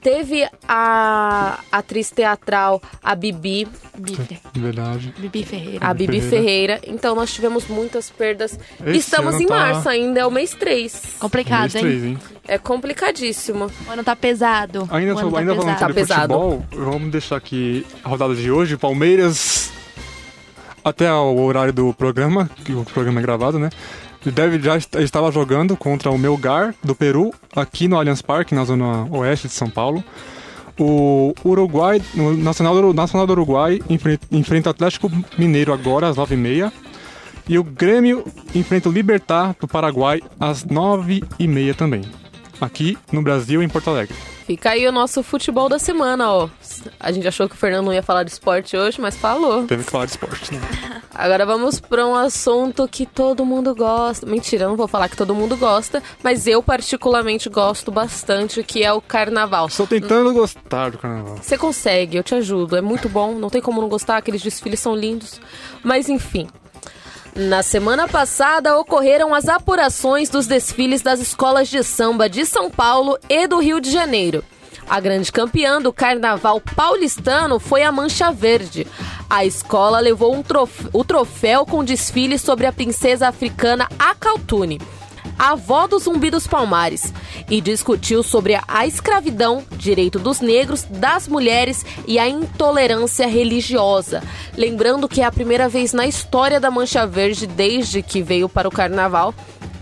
[0.00, 3.66] Teve a atriz teatral, a Bibi.
[3.96, 4.40] Bibi.
[4.54, 5.12] Verdade.
[5.18, 5.86] Bibi Ferreira.
[5.86, 6.78] A Bibi Ferreira.
[6.78, 6.80] Ferreira.
[6.86, 8.58] Então nós tivemos muitas perdas.
[8.86, 9.54] Esse Estamos em tá...
[9.54, 11.16] março ainda, é o mês 3.
[11.18, 12.18] Complicado, mês 3, hein?
[12.46, 13.70] É complicadíssimo.
[13.88, 14.88] O ano tá pesado.
[14.90, 18.34] Ainda, o ano tá ainda tá falando sobre tá futebol, vamos deixar aqui a rodada
[18.34, 18.76] de hoje.
[18.76, 19.72] Palmeiras
[20.84, 23.68] até o horário do programa, que o programa é gravado, né?
[24.30, 29.06] Deve já estava jogando contra o Melgar do Peru, aqui no Allianz Parque, na zona
[29.10, 30.02] oeste de São Paulo.
[30.78, 33.80] O Uruguai, o Nacional do, Nacional do Uruguai
[34.30, 36.72] enfrenta, o Atlético Mineiro agora às 9h30.
[37.48, 38.24] E o Grêmio
[38.54, 42.02] enfrenta o Libertar do Paraguai às 9h30 também.
[42.60, 44.16] Aqui no Brasil, em Porto Alegre.
[44.48, 46.48] Fica aí o nosso futebol da semana, ó.
[46.98, 49.64] A gente achou que o Fernando não ia falar de esporte hoje, mas falou.
[49.64, 50.60] Teve que falar de esporte, né?
[51.14, 54.24] Agora vamos para um assunto que todo mundo gosta.
[54.24, 58.82] Mentira, eu não vou falar que todo mundo gosta, mas eu particularmente gosto bastante, que
[58.82, 59.66] é o carnaval.
[59.66, 61.36] Estou tentando gostar do carnaval.
[61.42, 62.74] Você consegue, eu te ajudo.
[62.74, 65.40] É muito bom, não tem como não gostar, aqueles desfiles são lindos.
[65.82, 66.48] Mas enfim,
[67.38, 73.16] na semana passada ocorreram as apurações dos desfiles das escolas de samba de São Paulo
[73.28, 74.42] e do Rio de Janeiro.
[74.88, 78.86] A grande campeã do carnaval paulistano foi a Mancha Verde.
[79.30, 84.80] A escola levou um troféu, o troféu com desfile sobre a princesa africana Akaltune
[85.38, 87.12] avó do Zumbi dos Palmares,
[87.48, 94.22] e discutiu sobre a escravidão, direito dos negros, das mulheres e a intolerância religiosa.
[94.56, 98.68] Lembrando que é a primeira vez na história da Mancha Verde, desde que veio para
[98.68, 99.34] o carnaval,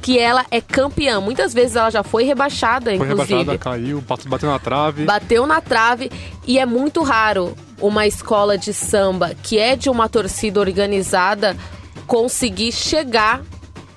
[0.07, 1.21] que ela é campeã.
[1.21, 3.39] Muitas vezes ela já foi rebaixada, foi inclusive.
[3.41, 5.05] Rebaixada, caiu, bateu na trave.
[5.05, 6.13] Bateu na trave
[6.47, 11.57] e é muito raro uma escola de samba que é de uma torcida organizada
[12.07, 13.43] conseguir chegar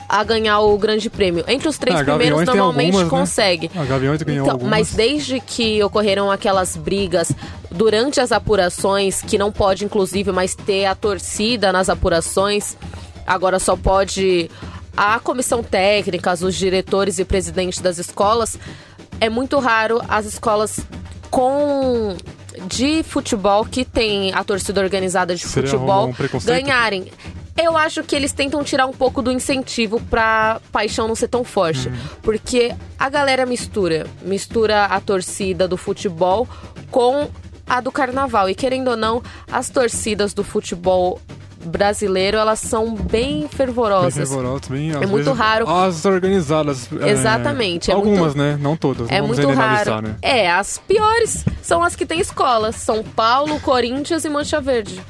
[0.09, 1.45] a ganhar o grande prêmio.
[1.47, 3.09] Entre os três ah, primeiros, normalmente algumas, né?
[3.09, 3.71] consegue.
[3.73, 3.81] Né?
[3.81, 4.71] A Gaviões ganhou então, algumas.
[4.71, 7.31] Mas desde que ocorreram aquelas brigas
[7.69, 12.75] durante as apurações, que não pode, inclusive, mais ter a torcida nas apurações,
[13.27, 14.49] agora só pode
[14.97, 18.57] a comissão técnica, os diretores e presidentes das escolas,
[19.21, 20.79] é muito raro as escolas
[21.29, 22.17] com
[22.67, 27.11] de futebol que tem a torcida organizada de Seria futebol um ganharem.
[27.61, 31.43] Eu acho que eles tentam tirar um pouco do incentivo pra paixão não ser tão
[31.43, 31.89] forte.
[31.89, 31.95] Uhum.
[32.21, 34.07] Porque a galera mistura.
[34.21, 36.47] Mistura a torcida do futebol
[36.89, 37.29] com
[37.67, 38.49] a do carnaval.
[38.49, 41.21] E querendo ou não, as torcidas do futebol
[41.63, 44.15] brasileiro, elas são bem fervorosas.
[44.15, 45.69] Bem fervorosas, bem, é muito raro.
[45.69, 46.87] As organizadas.
[47.01, 47.91] É, Exatamente.
[47.91, 48.57] É, algumas, muito, né?
[48.59, 49.09] Não todas.
[49.09, 50.01] É muito raro.
[50.01, 50.15] Né?
[50.21, 52.75] É, as piores são as que têm escolas.
[52.75, 55.01] São Paulo, Corinthians e Mancha Verde.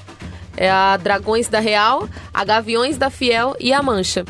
[0.59, 4.25] É a Dragões da Real, a Gaviões da Fiel e a Mancha.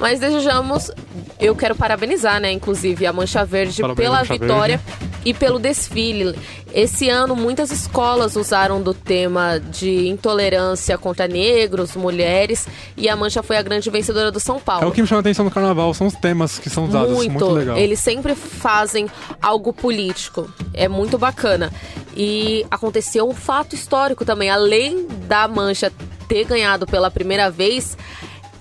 [0.00, 0.90] Mas desejamos,
[1.38, 5.20] eu quero parabenizar, né, inclusive a Mancha Verde Parabéns, pela Mancha vitória Verde.
[5.26, 6.34] e pelo desfile.
[6.72, 13.42] Esse ano muitas escolas usaram do tema de intolerância contra negros, mulheres, e a Mancha
[13.42, 14.84] foi a grande vencedora do São Paulo.
[14.84, 17.12] É o que me chama a atenção no carnaval, são os temas que são usados.
[17.12, 17.50] Muito, Muito.
[17.50, 17.76] legal.
[17.76, 19.06] Eles sempre fazem
[19.42, 20.50] algo político.
[20.72, 21.70] É muito bacana.
[22.16, 24.48] E aconteceu um fato histórico também.
[24.48, 25.92] Além da Mancha
[26.26, 27.98] ter ganhado pela primeira vez,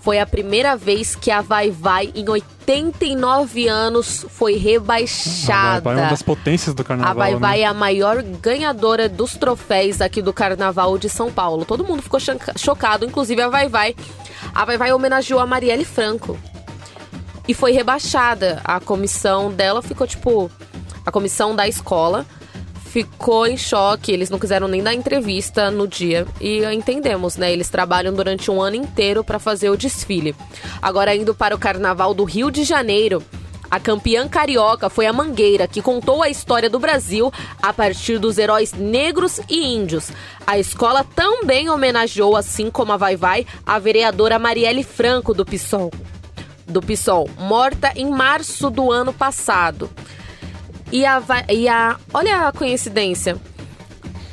[0.02, 5.82] foi a primeira vez que a Vai Vai, em 89 anos, foi A rebaixada.
[5.82, 7.16] Vai Vai é uma das potências do A carnaval.
[7.16, 7.38] Vai né?
[7.38, 11.66] Vai é a maior ganhadora dos troféus aqui do Carnaval de São Paulo.
[11.66, 12.20] Todo mundo ficou
[12.56, 13.96] chocado, inclusive a Vai Vai.
[14.54, 16.38] A Vai Vai homenageou a Marielle Franco.
[17.48, 18.62] E foi rebaixada.
[18.64, 20.50] A comissão dela ficou tipo.
[21.06, 22.26] A comissão da escola
[22.90, 24.12] ficou em choque.
[24.12, 26.26] Eles não quiseram nem dar entrevista no dia.
[26.42, 27.52] E entendemos, né?
[27.52, 30.36] Eles trabalham durante um ano inteiro para fazer o desfile.
[30.82, 33.24] Agora, indo para o Carnaval do Rio de Janeiro.
[33.72, 37.32] A campeã carioca foi a Mangueira, que contou a história do Brasil
[37.62, 40.10] a partir dos heróis negros e índios.
[40.48, 45.92] A escola também homenageou, assim como a Vai Vai, a vereadora Marielle Franco do PSOL,
[46.68, 49.88] do PSOL morta em março do ano passado.
[50.92, 53.38] E a, e a olha a coincidência.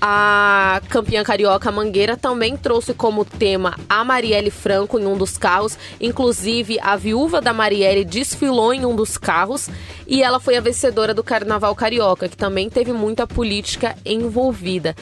[0.01, 5.79] A campeã carioca Mangueira também trouxe como tema a Marielle Franco em um dos carros.
[6.01, 9.69] Inclusive, a viúva da Marielle desfilou em um dos carros.
[10.07, 14.95] E ela foi a vencedora do Carnaval Carioca, que também teve muita política envolvida.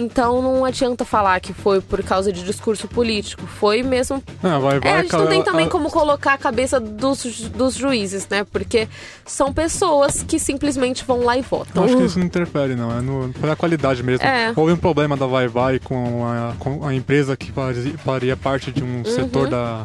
[0.00, 3.44] Então não adianta falar que foi por causa de discurso político.
[3.46, 6.38] Foi mesmo Não, vai, vai, é, a gente não tem também a- como colocar a
[6.38, 8.44] cabeça dos, dos juízes, né?
[8.50, 8.88] Porque
[9.26, 11.82] são pessoas que simplesmente vão lá e votam.
[11.82, 12.96] Eu acho que isso não interfere, não.
[12.96, 14.24] É no, foi a qualidade mesmo.
[14.24, 14.52] É.
[14.54, 18.70] Houve um problema da Vai Vai com a, com a empresa que fazia, faria parte
[18.70, 19.00] de Uhum.
[19.00, 19.84] um setor da,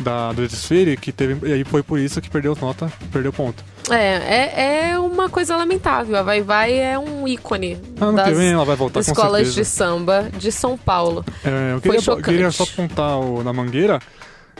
[0.00, 1.48] da, do desfile, que teve.
[1.48, 3.62] E aí foi por isso que perdeu nota, perdeu ponto.
[3.90, 6.16] É, é, é uma coisa lamentável.
[6.16, 7.76] A Vai Vai é um ícone
[8.14, 11.24] das vem ela vai voltar escolas de samba de São Paulo.
[11.44, 12.28] É, eu Foi queria, chocante.
[12.28, 13.98] queria só apontar o, na Mangueira.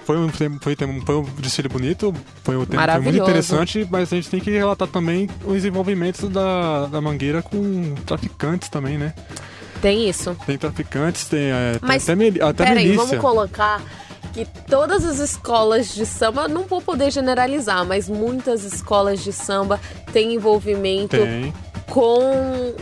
[0.05, 2.13] Foi um, tem- foi, tem- foi um desfile bonito,
[2.43, 6.29] foi, um, tem- foi muito interessante, mas a gente tem que relatar também os envolvimentos
[6.29, 9.15] da, da Mangueira com traficantes também, né?
[9.81, 10.37] Tem isso.
[10.47, 13.05] Tem traficantes, tem, é, tem Mas, até, mili- até Peraí, milícia.
[13.07, 13.81] vamos colocar
[14.33, 19.81] que todas as escolas de samba, não vou poder generalizar, mas muitas escolas de samba
[20.13, 21.53] têm envolvimento Tem.
[21.89, 22.75] com.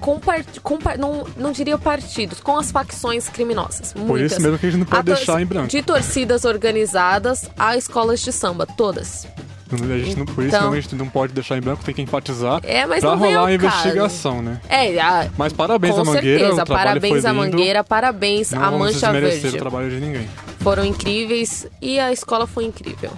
[0.00, 3.92] Com, part, com não, não diria partidos, com as facções criminosas.
[3.92, 4.32] Por Muitas.
[4.32, 5.66] isso mesmo que a gente não pode A tor- deixar em branco.
[5.68, 9.26] De torcidas organizadas a escolas de samba, todas.
[9.70, 12.60] Não- por isso Então- mesmo a gente não pode deixar em branco, tem que enfatizar
[12.62, 14.60] É, mas pra não rolar a investigação, né?
[14.68, 16.64] É, a- Mas parabéns à Mangueira, certeza.
[16.64, 17.34] Parabéns à.
[17.34, 19.48] Mangueira, parabéns Não à Mancha Verde.
[19.48, 20.28] o trabalho de ninguém.
[20.60, 23.10] Foram incríveis e a escola foi incrível.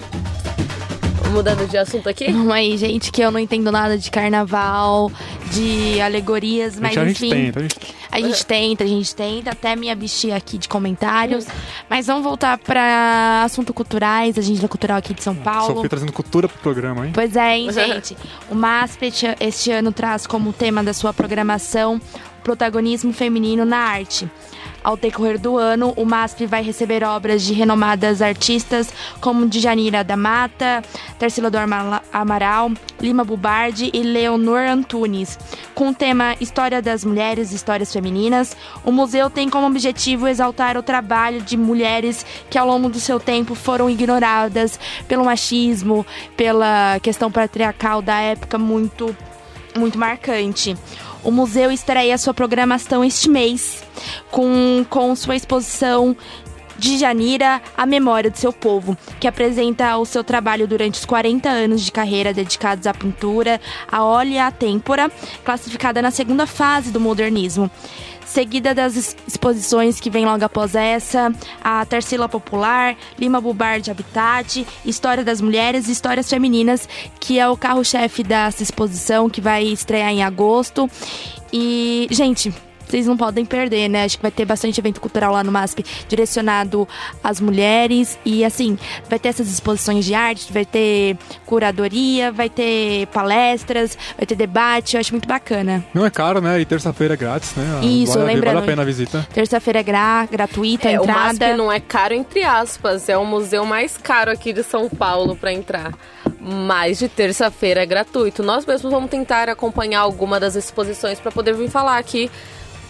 [1.33, 2.25] Mudando de assunto aqui?
[2.33, 5.13] Vamos aí, gente, que eu não entendo nada de carnaval,
[5.53, 7.31] de alegorias, A mas gente, a gente enfim.
[7.53, 7.77] tenta, a gente
[8.11, 11.47] A gente tenta, a gente tenta, até me abstir aqui de comentários.
[11.89, 15.77] Mas vamos voltar para assuntos culturais, agenda cultural aqui de São Paulo.
[15.79, 17.13] fui trazendo cultura pro programa, hein?
[17.15, 18.17] Pois é, hein, gente?
[18.51, 22.01] O MASP este- este ano traz como tema da sua programação
[22.41, 24.29] o protagonismo feminino na arte.
[24.83, 28.89] Ao decorrer do ano, o MASP vai receber obras de renomadas artistas
[29.21, 30.83] como Djanira da Mata,
[31.19, 31.59] Tarsila do
[32.13, 35.39] Amaral, Lima Bubardi e Leonor Antunes.
[35.75, 40.83] Com o tema História das Mulheres, Histórias Femininas, o museu tem como objetivo exaltar o
[40.83, 46.07] trabalho de mulheres que ao longo do seu tempo foram ignoradas pelo machismo,
[46.37, 49.15] pela questão patriarcal da época muito
[49.77, 50.77] muito marcante.
[51.23, 53.83] O museu estreia sua programação este mês
[54.31, 56.17] com, com sua exposição
[56.81, 61.49] de Janira, a memória do seu povo, que apresenta o seu trabalho durante os 40
[61.49, 63.61] anos de carreira dedicados à pintura,
[63.93, 65.11] a óleo e à têmpora,
[65.45, 67.71] classificada na segunda fase do modernismo.
[68.25, 73.91] Seguida das ex- exposições que vem logo após essa, a Tarsila Popular, Lima Bubar de
[73.91, 79.65] Habitat, História das Mulheres e Histórias Femininas, que é o carro-chefe dessa exposição que vai
[79.65, 80.89] estrear em agosto.
[81.53, 82.55] E, gente,
[82.91, 84.05] vocês não podem perder, né?
[84.05, 86.87] Acho que vai ter bastante evento cultural lá no MASP direcionado
[87.23, 88.19] às mulheres.
[88.25, 88.79] E assim,
[89.09, 91.17] vai ter essas exposições de arte, vai ter
[91.47, 94.95] curadoria, vai ter palestras, vai ter debate.
[94.97, 95.85] Eu acho muito bacana.
[95.95, 96.61] Não é caro, né?
[96.61, 97.81] E terça-feira é grátis, né?
[97.85, 99.27] Isso, vale, lembrando- Vale a pena a visita.
[99.33, 101.21] Terça-feira é gra gratuita É, o entrada.
[101.47, 105.37] MASP não é caro entre aspas, é o museu mais caro aqui de São Paulo
[105.37, 105.93] para entrar.
[106.41, 108.43] Mas de terça-feira é gratuito.
[108.43, 112.31] Nós mesmos vamos tentar acompanhar alguma das exposições para poder vir falar aqui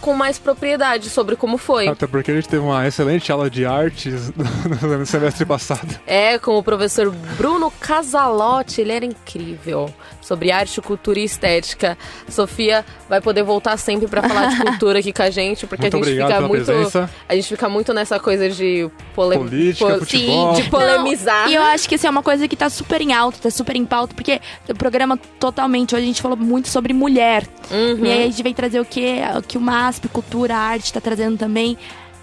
[0.01, 1.89] com mais propriedade sobre como foi.
[1.89, 4.33] Até porque a gente teve uma excelente aula de artes
[4.99, 5.99] no semestre passado.
[6.07, 9.93] É, com o professor Bruno Casalotti, ele era incrível.
[10.21, 11.99] Sobre arte, cultura e estética.
[12.29, 15.97] Sofia vai poder voltar sempre para falar de cultura aqui com a gente, porque muito
[15.97, 16.65] a gente fica muito.
[16.65, 17.11] Presença.
[17.29, 19.37] A gente fica muito nessa coisa de pole...
[19.37, 19.99] política, po...
[20.01, 20.55] futebol.
[20.55, 21.45] Sim, de polemizar.
[21.45, 23.51] Não, e eu acho que isso é uma coisa que tá super em alta, tá
[23.51, 27.47] super em pauta, porque o programa totalmente, hoje a gente falou muito sobre mulher.
[27.71, 28.05] Uhum.
[28.05, 29.61] E aí a gente vem trazer o que, o que o
[29.91, 31.77] MASP, cultura, arte, tá trazendo também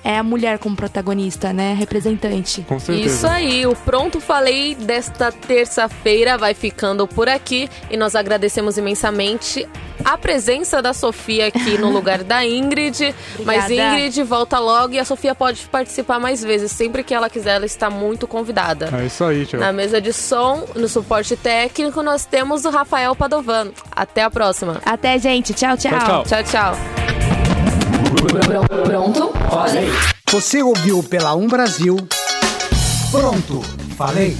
[0.03, 1.73] é a mulher como protagonista, né?
[1.73, 2.61] Representante.
[2.61, 3.07] Com certeza.
[3.07, 9.67] Isso aí, o Pronto Falei desta terça-feira vai ficando por aqui e nós agradecemos imensamente
[10.05, 13.13] a presença da Sofia aqui no lugar da Ingrid.
[13.43, 16.71] Mas Ingrid volta logo e a Sofia pode participar mais vezes.
[16.71, 18.89] Sempre que ela quiser, ela está muito convidada.
[18.97, 19.59] É isso aí, tio.
[19.59, 23.73] Na mesa de som, no suporte técnico, nós temos o Rafael Padovano.
[23.91, 24.81] Até a próxima.
[24.85, 25.53] Até, gente.
[25.53, 25.91] Tchau, tchau.
[25.91, 26.23] Tchau, tchau.
[26.23, 27.16] Tchau, tchau.
[28.85, 29.33] Pronto?
[29.49, 29.89] Falei.
[30.31, 31.95] Você ouviu pela Um Brasil.
[33.11, 33.61] Pronto,
[33.97, 34.35] falei.